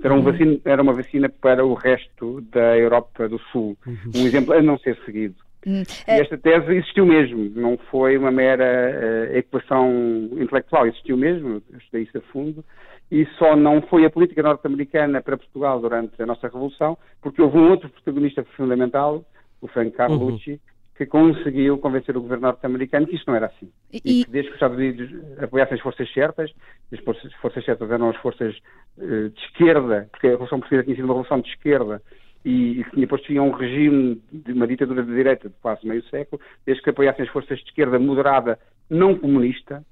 Era, 0.04 0.14
um 0.14 0.18
uhum. 0.18 0.24
vacina, 0.24 0.60
era 0.66 0.82
uma 0.82 0.94
vacina 0.94 1.30
para 1.30 1.66
o 1.66 1.74
resto 1.74 2.42
da 2.52 2.78
Europa 2.78 3.30
do 3.30 3.40
Sul. 3.52 3.78
Uhum. 3.86 4.12
Um 4.16 4.26
exemplo 4.26 4.54
a 4.54 4.62
não 4.62 4.78
ser 4.78 4.98
seguido. 5.06 5.36
E 5.66 5.84
esta 6.08 6.38
tese 6.38 6.74
existiu 6.74 7.06
mesmo, 7.06 7.52
não 7.56 7.78
foi 7.90 8.18
uma 8.18 8.32
mera 8.32 9.30
uh, 9.32 9.38
equação 9.38 9.90
intelectual, 10.34 10.88
existiu 10.88 11.18
mesmo, 11.18 11.62
estudei 11.78 12.04
isso 12.04 12.18
a 12.18 12.22
fundo, 12.22 12.64
e 13.12 13.26
só 13.38 13.56
não 13.56 13.82
foi 13.82 14.06
a 14.06 14.10
política 14.10 14.42
norte-americana 14.42 15.22
para 15.22 15.38
Portugal 15.38 15.80
durante 15.80 16.22
a 16.22 16.26
nossa 16.26 16.48
Revolução, 16.48 16.98
porque 17.22 17.42
houve 17.42 17.58
um 17.58 17.70
outro 17.70 17.90
protagonista 17.90 18.44
fundamental, 18.56 19.24
o 19.62 19.68
Frank 19.68 19.92
Carlucci, 19.92 20.52
uhum 20.52 20.60
que 21.02 21.06
conseguiu 21.08 21.80
convencer 21.80 22.16
o 22.16 22.22
governo 22.22 22.44
norte-americano 22.44 23.08
que 23.08 23.16
isto 23.16 23.26
não 23.26 23.36
era 23.36 23.48
assim. 23.48 23.72
E, 23.92 23.98
e 23.98 24.26
que 24.26 24.30
desde 24.30 24.50
que 24.50 24.56
os 24.56 24.56
Estados 24.56 24.78
Unidos 24.78 25.10
apoiassem 25.42 25.74
as 25.74 25.82
forças 25.82 26.14
certas, 26.14 26.52
as 26.94 27.00
forças, 27.00 27.34
forças 27.42 27.66
certas 27.66 27.90
eram 27.90 28.10
as 28.10 28.18
forças 28.18 28.56
uh, 29.00 29.30
de 29.30 29.42
esquerda, 29.46 30.08
porque 30.12 30.28
a 30.28 30.30
Revolução 30.32 30.60
Portuguesa 30.60 30.84
tinha 30.84 30.96
sido 30.96 31.06
uma 31.06 31.16
revolução 31.16 31.42
de 31.42 31.50
esquerda 31.50 32.04
e, 32.44 32.86
e 32.94 33.00
depois 33.00 33.22
tinha 33.22 33.42
um 33.42 33.52
regime 33.52 34.22
de 34.32 34.52
uma 34.54 34.68
ditadura 34.68 35.04
de 35.04 35.14
direita 35.14 35.50
de 35.50 35.56
quase 35.62 35.86
meio 35.88 36.04
século, 36.06 36.42
desde 36.66 36.84
que 36.84 36.90
apoiassem 36.90 37.24
as 37.26 37.32
forças 37.32 37.60
de 37.60 37.66
esquerda 37.66 38.00
moderada, 38.00 38.60
não 38.90 39.18
comunista, 39.18 39.84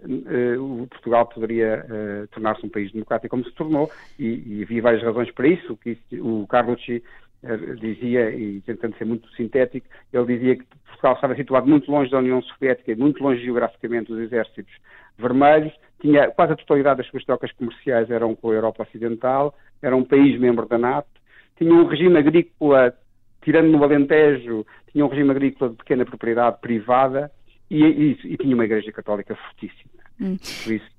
uh, 0.00 0.82
o 0.82 0.86
Portugal 0.86 1.26
poderia 1.26 1.84
uh, 1.84 2.28
tornar-se 2.28 2.64
um 2.64 2.68
país 2.68 2.92
democrático 2.92 3.30
como 3.30 3.44
se 3.44 3.52
tornou, 3.52 3.90
e, 4.18 4.58
e 4.58 4.62
havia 4.62 4.82
várias 4.82 5.02
razões 5.02 5.30
para 5.32 5.48
isso. 5.48 5.76
Que 5.76 5.98
o 6.20 6.46
Carlucci 6.46 7.02
dizia, 7.80 8.30
e 8.30 8.60
tentando 8.62 8.96
ser 8.96 9.04
muito 9.04 9.28
sintético, 9.34 9.86
ele 10.12 10.26
dizia 10.26 10.56
que 10.56 10.64
Portugal 10.86 11.14
estava 11.14 11.36
situado 11.36 11.66
muito 11.66 11.90
longe 11.90 12.10
da 12.10 12.18
União 12.18 12.42
Soviética, 12.42 12.94
muito 12.96 13.22
longe 13.22 13.42
geograficamente 13.42 14.08
dos 14.10 14.20
exércitos 14.20 14.72
vermelhos, 15.18 15.72
tinha 16.00 16.30
quase 16.30 16.52
a 16.52 16.56
totalidade 16.56 16.98
das 16.98 17.06
suas 17.08 17.24
trocas 17.24 17.52
comerciais 17.52 18.10
eram 18.10 18.34
com 18.34 18.50
a 18.50 18.54
Europa 18.54 18.82
Ocidental, 18.82 19.54
era 19.80 19.96
um 19.96 20.04
país 20.04 20.38
membro 20.38 20.66
da 20.66 20.78
NATO, 20.78 21.08
tinha 21.56 21.72
um 21.72 21.86
regime 21.86 22.18
agrícola, 22.18 22.94
tirando 23.42 23.70
no 23.70 23.82
Alentejo, 23.82 24.66
tinha 24.92 25.04
um 25.04 25.08
regime 25.08 25.30
agrícola 25.30 25.70
de 25.70 25.76
pequena 25.76 26.04
propriedade 26.04 26.58
privada 26.60 27.30
e, 27.70 27.84
e, 27.84 28.10
e 28.24 28.36
tinha 28.36 28.54
uma 28.54 28.64
igreja 28.64 28.92
católica 28.92 29.34
fortíssima. 29.34 29.90
Hum. 30.20 30.36
Por 30.64 30.72
isso, 30.72 30.95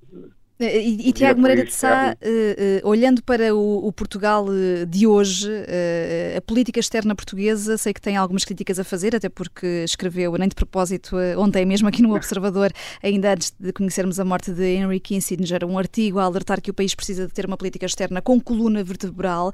e, 0.60 1.08
e 1.08 1.12
Tiago 1.12 1.40
Moreira 1.40 1.64
de 1.64 1.72
Sá, 1.72 2.16
uh, 2.20 2.84
uh, 2.84 2.88
olhando 2.88 3.22
para 3.22 3.54
o, 3.54 3.86
o, 3.86 3.92
Portugal 3.92 4.46
de 4.88 5.06
hoje, 5.06 5.48
uh, 5.48 6.38
a 6.38 6.40
política 6.40 6.80
externa 6.80 7.14
portuguesa, 7.14 7.78
sei 7.78 7.92
que 7.92 8.00
tem 8.00 8.16
algumas 8.16 8.44
críticas 8.44 8.78
a 8.80 8.84
fazer, 8.84 9.14
até 9.14 9.28
porque 9.28 9.84
escreveu, 9.84 10.36
nem 10.36 10.48
de 10.48 10.56
propósito, 10.56 11.16
ontem 11.36 11.64
mesmo 11.64 11.86
aqui 11.86 12.02
no 12.02 12.14
Observador, 12.18 12.72
ainda 13.00 13.34
antes 13.34 13.54
de 13.58 13.72
conhecermos 13.72 14.18
a 14.18 14.24
morte 14.24 14.50
de 14.50 14.64
Henry 14.64 14.98
Kissinger, 14.98 15.64
um 15.64 15.78
artigo 15.78 16.18
a 16.18 16.24
alertar 16.24 16.60
que 16.60 16.70
o 16.72 16.74
país 16.74 16.92
precisa 16.92 17.28
de 17.28 17.32
ter 17.32 17.46
uma 17.46 17.56
política 17.56 17.86
externa 17.86 18.20
com 18.20 18.40
coluna 18.40 18.82
vertebral 18.82 19.52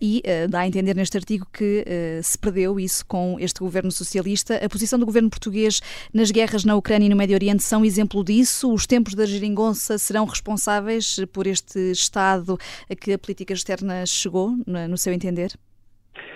e 0.00 0.22
dá 0.48 0.60
a 0.60 0.66
entender 0.68 0.94
neste 0.94 1.16
artigo 1.16 1.46
que 1.52 1.84
se 2.22 2.38
perdeu 2.38 2.78
isso 2.78 3.04
com 3.06 3.36
este 3.40 3.60
governo 3.60 3.90
socialista. 3.90 4.60
A 4.64 4.68
posição 4.68 4.98
do 4.98 5.06
governo 5.06 5.28
português 5.28 5.80
nas 6.12 6.30
guerras 6.30 6.64
na 6.64 6.76
Ucrânia 6.76 7.06
e 7.06 7.08
no 7.08 7.16
Médio 7.16 7.34
Oriente 7.34 7.62
são 7.62 7.84
exemplo 7.84 8.22
disso. 8.22 8.72
Os 8.72 8.86
tempos 8.86 9.14
da 9.14 9.26
geringonça 9.26 9.98
serão 9.98 10.24
responsáveis 10.24 10.43
responsáveis 10.44 11.24
por 11.32 11.46
este 11.46 11.90
estado 11.90 12.58
a 12.90 12.94
que 12.94 13.14
a 13.14 13.18
política 13.18 13.54
externa 13.54 14.04
chegou, 14.04 14.50
no 14.66 14.96
seu 14.98 15.12
entender? 15.12 15.52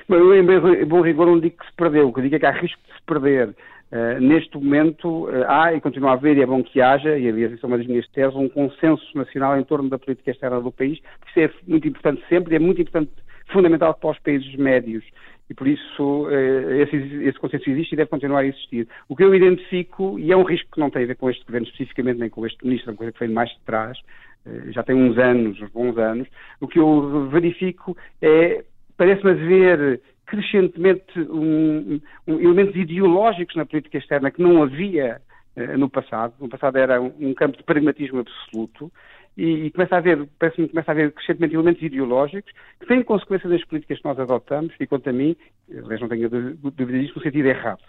Eu, 0.08 0.34
em 0.34 0.86
bom 0.86 1.02
rigor, 1.02 1.26
não 1.26 1.38
digo 1.38 1.58
que 1.58 1.66
se 1.66 1.72
perdeu, 1.76 2.08
o 2.08 2.12
que 2.12 2.22
digo 2.22 2.36
é 2.36 2.38
que 2.38 2.46
há 2.46 2.50
risco 2.50 2.80
de 2.88 2.94
se 2.94 3.02
perder. 3.06 3.54
Uh, 3.90 4.20
neste 4.20 4.54
momento 4.56 5.28
uh, 5.28 5.44
há 5.46 5.72
e 5.72 5.80
continua 5.80 6.10
a 6.10 6.12
haver, 6.14 6.36
e 6.36 6.42
é 6.42 6.46
bom 6.46 6.62
que 6.62 6.80
haja, 6.80 7.18
e 7.18 7.26
aliás 7.26 7.52
isso 7.52 7.64
é 7.64 7.66
uma 7.66 7.78
das 7.78 7.86
minhas 7.86 8.06
teses, 8.08 8.34
um 8.34 8.48
consenso 8.48 9.04
nacional 9.14 9.58
em 9.58 9.64
torno 9.64 9.88
da 9.88 9.98
política 9.98 10.30
externa 10.30 10.60
do 10.60 10.70
país, 10.70 10.98
porque 11.20 11.40
isso 11.40 11.54
é 11.54 11.70
muito 11.70 11.88
importante 11.88 12.22
sempre 12.28 12.54
e 12.54 12.56
é 12.56 12.58
muito 12.58 12.82
importante, 12.82 13.10
fundamental 13.50 13.94
para 13.94 14.10
os 14.10 14.18
países 14.18 14.54
médios 14.56 15.04
e 15.50 15.54
por 15.54 15.66
isso 15.66 16.28
eh, 16.30 16.82
esse, 16.82 16.96
esse, 17.24 17.38
consenso 17.38 17.70
existe 17.70 17.92
e 17.92 17.96
deve 17.96 18.10
continuar 18.10 18.40
a 18.40 18.46
existir. 18.46 18.86
O 19.08 19.16
que 19.16 19.24
eu 19.24 19.34
identifico, 19.34 20.18
e 20.18 20.30
é 20.30 20.36
um 20.36 20.42
risco 20.42 20.70
que 20.72 20.80
não 20.80 20.90
tem 20.90 21.04
a 21.04 21.06
ver 21.06 21.16
com 21.16 21.30
este 21.30 21.44
governo 21.44 21.66
especificamente, 21.66 22.18
nem 22.18 22.28
com 22.28 22.46
este 22.46 22.64
ministro, 22.64 22.90
é 22.90 22.92
uma 22.92 22.98
coisa 22.98 23.12
que 23.12 23.20
vem 23.20 23.30
mais 23.30 23.50
de 23.50 23.60
trás, 23.64 23.98
eh, 24.46 24.72
já 24.72 24.82
tem 24.82 24.94
uns 24.94 25.16
anos, 25.18 25.60
uns 25.60 25.70
bons 25.70 25.96
anos, 25.96 26.28
o 26.60 26.68
que 26.68 26.78
eu 26.78 27.28
verifico 27.30 27.96
é, 28.20 28.64
parece-me 28.96 29.30
haver 29.30 30.00
crescentemente 30.26 31.18
um, 31.18 32.00
um, 32.26 32.40
elementos 32.40 32.76
ideológicos 32.76 33.56
na 33.56 33.64
política 33.64 33.96
externa 33.96 34.30
que 34.30 34.42
não 34.42 34.62
havia 34.62 35.22
eh, 35.56 35.76
no 35.76 35.88
passado. 35.88 36.34
No 36.38 36.48
passado 36.48 36.76
era 36.76 37.00
um 37.00 37.32
campo 37.34 37.56
de 37.56 37.64
pragmatismo 37.64 38.20
absoluto 38.20 38.92
e, 39.38 39.70
começa 39.70 39.94
a 39.94 39.98
haver, 39.98 40.28
parece-me 40.36 40.68
começa 40.68 40.90
a 40.90 40.92
haver 40.92 41.12
crescentemente 41.12 41.54
elementos 41.54 41.80
ideológicos 41.80 42.52
que 42.80 42.86
têm 42.86 43.04
consequências 43.04 43.50
das 43.52 43.64
políticas 43.64 43.98
que 43.98 44.04
nós 44.04 44.18
adotamos 44.18 44.74
e 44.80 44.86
quanto 44.86 45.08
a 45.08 45.12
mim, 45.12 45.36
aliás 45.72 46.00
não 46.00 46.08
tenho 46.08 46.28
dúvida 46.28 46.98
disso, 46.98 47.12
no 47.14 47.22
sentido 47.22 47.46
errado. 47.46 47.82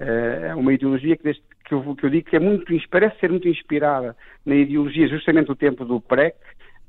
Eh, 0.00 0.48
é 0.48 0.54
uma 0.56 0.72
ideologia 0.72 1.16
que, 1.16 1.22
desde, 1.22 1.42
que, 1.64 1.72
eu, 1.72 1.94
que 1.94 2.04
eu 2.04 2.10
digo 2.10 2.28
que 2.28 2.34
é 2.34 2.40
muito, 2.40 2.66
parece 2.90 3.16
ser 3.20 3.30
muito 3.30 3.48
inspirada 3.48 4.16
na 4.44 4.56
ideologia 4.56 5.06
justamente 5.06 5.46
do 5.46 5.54
tempo 5.54 5.84
do 5.84 6.00
PREC, 6.00 6.36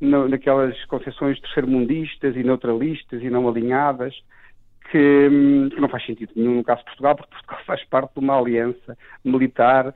naquelas 0.02 0.84
concepções 0.86 1.39
terceiro-mundistas 1.41 2.36
e 2.36 2.43
neutralistas 2.43 3.22
e 3.22 3.30
não 3.30 3.48
alinhadas, 3.48 4.15
que, 4.91 5.28
hum, 5.32 5.69
que, 5.69 5.80
não 5.80 5.89
faz 5.89 6.04
sentido 6.04 6.32
nenhum 6.36 6.56
no 6.56 6.63
caso 6.63 6.80
de 6.80 6.86
Portugal, 6.86 7.15
porque 7.15 7.32
Portugal 7.32 7.60
faz 7.67 7.84
parte 7.86 8.13
de 8.13 8.19
uma 8.19 8.39
aliança 8.39 8.98
militar 9.24 9.93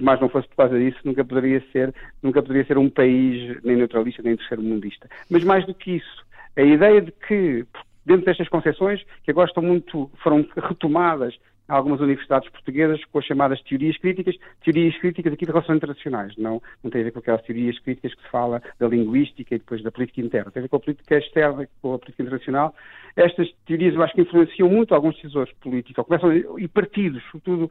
mas 0.00 0.20
não 0.20 0.28
fosse 0.28 0.48
por 0.48 0.56
causa 0.56 0.78
disso, 0.78 0.98
nunca 1.04 1.24
poderia 1.24 1.62
ser, 1.72 1.94
nunca 2.22 2.42
poderia 2.42 2.64
ser 2.64 2.78
um 2.78 2.88
país 2.88 3.60
nem 3.64 3.76
neutralista 3.76 4.22
nem 4.22 4.36
terceiro-mundista. 4.36 5.08
Mas 5.30 5.44
mais 5.44 5.66
do 5.66 5.74
que 5.74 5.96
isso, 5.96 6.24
a 6.56 6.62
ideia 6.62 7.00
de 7.00 7.12
que, 7.12 7.66
dentro 8.06 8.24
destas 8.24 8.48
concessões, 8.48 9.02
que 9.24 9.30
agora 9.30 9.48
estão 9.48 9.62
muito, 9.62 10.10
foram 10.22 10.46
retomadas 10.56 11.34
em 11.68 11.72
algumas 11.72 12.00
universidades 12.00 12.48
portuguesas 12.50 13.02
com 13.06 13.18
as 13.18 13.24
chamadas 13.24 13.60
teorias 13.62 13.96
críticas, 13.96 14.36
teorias 14.62 14.96
críticas 14.98 15.32
aqui 15.32 15.46
de 15.46 15.50
relações 15.50 15.76
internacionais, 15.76 16.36
não, 16.36 16.62
não 16.82 16.90
tem 16.90 17.00
a 17.00 17.04
ver 17.04 17.10
com 17.10 17.20
aquelas 17.20 17.42
teorias 17.42 17.78
críticas 17.78 18.14
que 18.14 18.22
se 18.22 18.28
fala 18.28 18.62
da 18.78 18.86
linguística 18.86 19.54
e 19.54 19.58
depois 19.58 19.82
da 19.82 19.90
política 19.90 20.20
interna, 20.20 20.50
tem 20.50 20.60
a 20.60 20.64
ver 20.64 20.68
com 20.68 20.76
a 20.76 20.80
política 20.80 21.16
externa, 21.16 21.66
com 21.80 21.94
a 21.94 21.98
política 21.98 22.22
internacional. 22.22 22.74
Estas 23.16 23.50
teorias 23.66 23.94
eu 23.94 24.02
acho 24.02 24.14
que 24.14 24.20
influenciam 24.20 24.68
muito 24.68 24.94
alguns 24.94 25.14
decisores 25.16 25.52
políticos, 25.54 25.98
ou 25.98 26.04
começam, 26.04 26.58
e 26.58 26.68
partidos, 26.68 27.22
sobretudo 27.30 27.70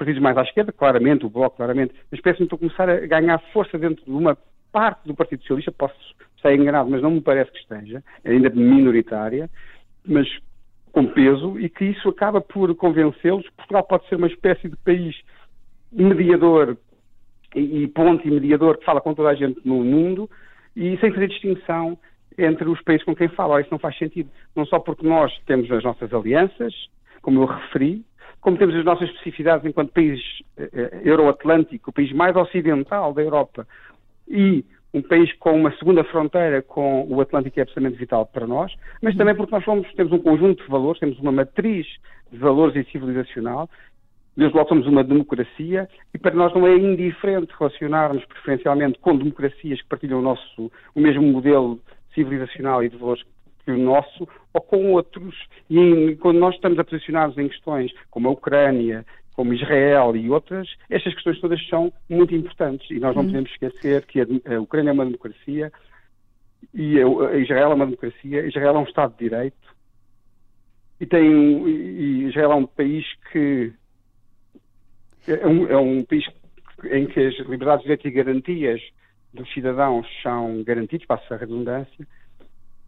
partidos 0.00 0.22
mais 0.22 0.36
à 0.38 0.42
esquerda, 0.42 0.72
claramente, 0.72 1.26
o 1.26 1.30
Bloco, 1.30 1.58
claramente, 1.58 1.94
mas 2.10 2.20
parece-me 2.22 2.48
que 2.48 2.54
a 2.54 2.58
começar 2.58 2.88
a 2.88 3.06
ganhar 3.06 3.38
força 3.52 3.78
dentro 3.78 4.02
de 4.02 4.10
uma 4.10 4.36
parte 4.72 5.06
do 5.06 5.14
Partido 5.14 5.42
Socialista, 5.42 5.70
posso 5.72 5.94
estar 6.36 6.54
enganado, 6.54 6.90
mas 6.90 7.02
não 7.02 7.10
me 7.10 7.20
parece 7.20 7.52
que 7.52 7.58
esteja, 7.58 8.02
ainda 8.24 8.48
minoritária, 8.48 9.50
mas 10.06 10.26
com 10.90 11.06
peso, 11.06 11.60
e 11.60 11.68
que 11.68 11.84
isso 11.84 12.08
acaba 12.08 12.40
por 12.40 12.74
convencê-los 12.74 13.46
que 13.46 13.56
Portugal 13.56 13.84
pode 13.84 14.08
ser 14.08 14.16
uma 14.16 14.26
espécie 14.26 14.70
de 14.70 14.76
país 14.78 15.14
mediador 15.92 16.78
e, 17.54 17.82
e 17.82 17.88
ponte 17.88 18.26
e 18.26 18.30
mediador 18.30 18.78
que 18.78 18.84
fala 18.86 19.02
com 19.02 19.12
toda 19.12 19.28
a 19.28 19.34
gente 19.34 19.60
no 19.64 19.84
mundo 19.84 20.30
e 20.74 20.96
sem 20.98 21.12
fazer 21.12 21.28
distinção 21.28 21.98
entre 22.38 22.68
os 22.68 22.80
países 22.82 23.04
com 23.04 23.14
quem 23.14 23.28
fala. 23.28 23.60
Isso 23.60 23.70
não 23.70 23.78
faz 23.78 23.98
sentido. 23.98 24.30
Não 24.56 24.64
só 24.64 24.78
porque 24.78 25.06
nós 25.06 25.32
temos 25.46 25.70
as 25.70 25.84
nossas 25.84 26.12
alianças, 26.12 26.74
como 27.20 27.42
eu 27.42 27.46
referi, 27.46 28.02
como 28.40 28.56
temos 28.56 28.74
as 28.74 28.84
nossas 28.84 29.08
especificidades 29.08 29.66
enquanto 29.66 29.92
país 29.92 30.20
eh, 30.56 30.70
eh, 30.72 31.00
euroatlântico, 31.04 31.90
o 31.90 31.92
país 31.92 32.12
mais 32.12 32.34
ocidental 32.36 33.12
da 33.12 33.22
Europa, 33.22 33.66
e 34.28 34.64
um 34.92 35.02
país 35.02 35.32
com 35.38 35.52
uma 35.52 35.72
segunda 35.76 36.02
fronteira 36.04 36.62
com 36.62 37.06
o 37.08 37.20
Atlântico 37.20 37.58
é 37.58 37.62
absolutamente 37.62 37.98
vital 37.98 38.26
para 38.26 38.46
nós, 38.46 38.72
mas 39.02 39.16
também 39.16 39.34
porque 39.34 39.54
nós 39.54 39.64
somos, 39.64 39.92
temos 39.94 40.12
um 40.12 40.18
conjunto 40.18 40.62
de 40.62 40.68
valores, 40.68 41.00
temos 41.00 41.18
uma 41.20 41.30
matriz 41.30 41.86
de 42.30 42.38
valores 42.38 42.74
e 42.74 42.90
civilizacional, 42.90 43.68
desde 44.36 44.56
logo 44.56 44.68
somos 44.68 44.86
uma 44.86 45.04
democracia 45.04 45.88
e 46.12 46.18
para 46.18 46.34
nós 46.34 46.52
não 46.54 46.66
é 46.66 46.76
indiferente 46.76 47.52
relacionarmos 47.58 48.24
preferencialmente 48.24 48.98
com 48.98 49.16
democracias 49.16 49.80
que 49.80 49.88
partilham 49.88 50.18
o, 50.18 50.22
nosso, 50.22 50.72
o 50.94 51.00
mesmo 51.00 51.22
modelo 51.22 51.78
civilizacional 52.14 52.82
e 52.82 52.88
de 52.88 52.96
valores 52.96 53.22
o 53.66 53.76
nosso 53.76 54.28
ou 54.52 54.60
com 54.60 54.92
outros. 54.92 55.34
E 55.68 56.16
quando 56.20 56.38
nós 56.38 56.54
estamos 56.54 56.78
a 56.78 56.84
posicionar-nos 56.84 57.38
em 57.38 57.48
questões 57.48 57.92
como 58.10 58.28
a 58.28 58.32
Ucrânia, 58.32 59.04
como 59.34 59.54
Israel 59.54 60.14
e 60.16 60.28
outras, 60.30 60.68
estas 60.88 61.14
questões 61.14 61.40
todas 61.40 61.66
são 61.68 61.92
muito 62.08 62.34
importantes 62.34 62.90
e 62.90 62.98
nós 62.98 63.14
não 63.14 63.22
uhum. 63.22 63.28
podemos 63.28 63.50
esquecer 63.50 64.04
que 64.06 64.20
a, 64.20 64.60
Ucrânia 64.60 64.90
é 64.90 64.92
uma 64.92 65.04
democracia 65.04 65.72
e 66.74 66.98
Israel 67.40 67.70
é 67.70 67.74
uma 67.74 67.86
democracia. 67.86 68.46
Israel 68.46 68.76
é 68.76 68.78
um 68.78 68.84
Estado 68.84 69.12
de 69.12 69.28
Direito 69.28 69.76
e, 71.00 71.06
tem, 71.06 71.68
e 71.68 72.28
Israel 72.28 72.52
é 72.52 72.56
um 72.56 72.66
país 72.66 73.06
que 73.32 73.72
é 75.26 75.46
um, 75.46 75.66
é 75.68 75.76
um 75.76 76.04
país 76.04 76.24
em 76.90 77.06
que 77.06 77.20
as 77.20 77.38
liberdades, 77.40 77.82
direitos 77.82 78.06
e 78.06 78.10
garantias 78.10 78.80
dos 79.32 79.52
cidadãos 79.52 80.06
são 80.22 80.62
garantidos, 80.64 81.06
passa 81.06 81.34
a 81.34 81.38
redundância, 81.38 82.06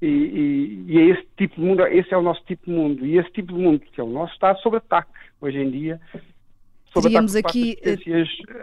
e, 0.02 0.06
e, 0.06 0.84
e, 0.88 0.98
é 0.98 1.04
esse 1.12 1.26
tipo 1.36 1.54
de 1.54 1.60
mundo, 1.60 1.86
esse 1.86 2.12
é 2.12 2.18
o 2.18 2.22
nosso 2.22 2.42
tipo 2.44 2.66
de 2.66 2.72
mundo, 2.72 3.06
e 3.06 3.18
esse 3.18 3.30
tipo 3.30 3.52
de 3.52 3.58
mundo 3.58 3.80
que 3.80 4.00
é 4.00 4.04
o 4.04 4.08
nosso 4.08 4.32
está 4.34 4.54
sob 4.56 4.76
ataque 4.76 5.12
hoje 5.40 5.58
em 5.58 5.70
dia, 5.70 6.00
sob 6.92 7.04
Teríamos 7.04 7.36
aqui 7.36 7.78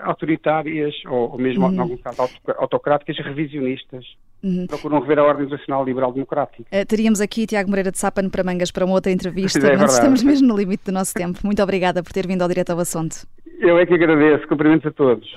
autoritárias 0.02 0.94
ou, 1.06 1.32
ou 1.32 1.38
mesmo, 1.38 1.66
uhum. 1.66 1.74
em 1.74 1.80
algum 1.80 1.98
caso, 1.98 2.30
autocráticas 2.58 3.18
revisionistas. 3.26 4.06
Uhum. 4.42 4.68
Procuram 4.68 5.02
rever 5.02 5.20
a 5.20 5.24
ordem 5.24 5.50
nacional 5.50 5.84
liberal 5.84 6.14
democrática. 6.14 6.64
Uh, 6.64 6.86
teríamos 6.86 7.20
aqui 7.20 7.46
Tiago 7.46 7.70
Moreira 7.70 7.92
de 7.92 7.98
Sapano 7.98 8.30
para 8.30 8.42
Mangas 8.42 8.72
para 8.72 8.86
uma 8.86 8.94
outra 8.94 9.12
entrevista, 9.12 9.60
é 9.68 9.76
mas 9.76 9.96
estamos 9.96 10.24
mesmo 10.24 10.48
no 10.48 10.58
limite 10.58 10.86
do 10.86 10.92
nosso 10.94 11.14
tempo. 11.14 11.40
Muito 11.44 11.62
obrigada 11.62 12.02
por 12.02 12.14
ter 12.14 12.26
vindo 12.26 12.42
ao 12.42 12.48
direto 12.48 12.70
ao 12.70 12.80
assunto. 12.80 13.28
Eu 13.60 13.78
é 13.78 13.86
que 13.86 13.94
agradeço. 13.94 14.48
Cumprimentos 14.48 14.86
a 14.86 14.92
todos. 14.92 15.28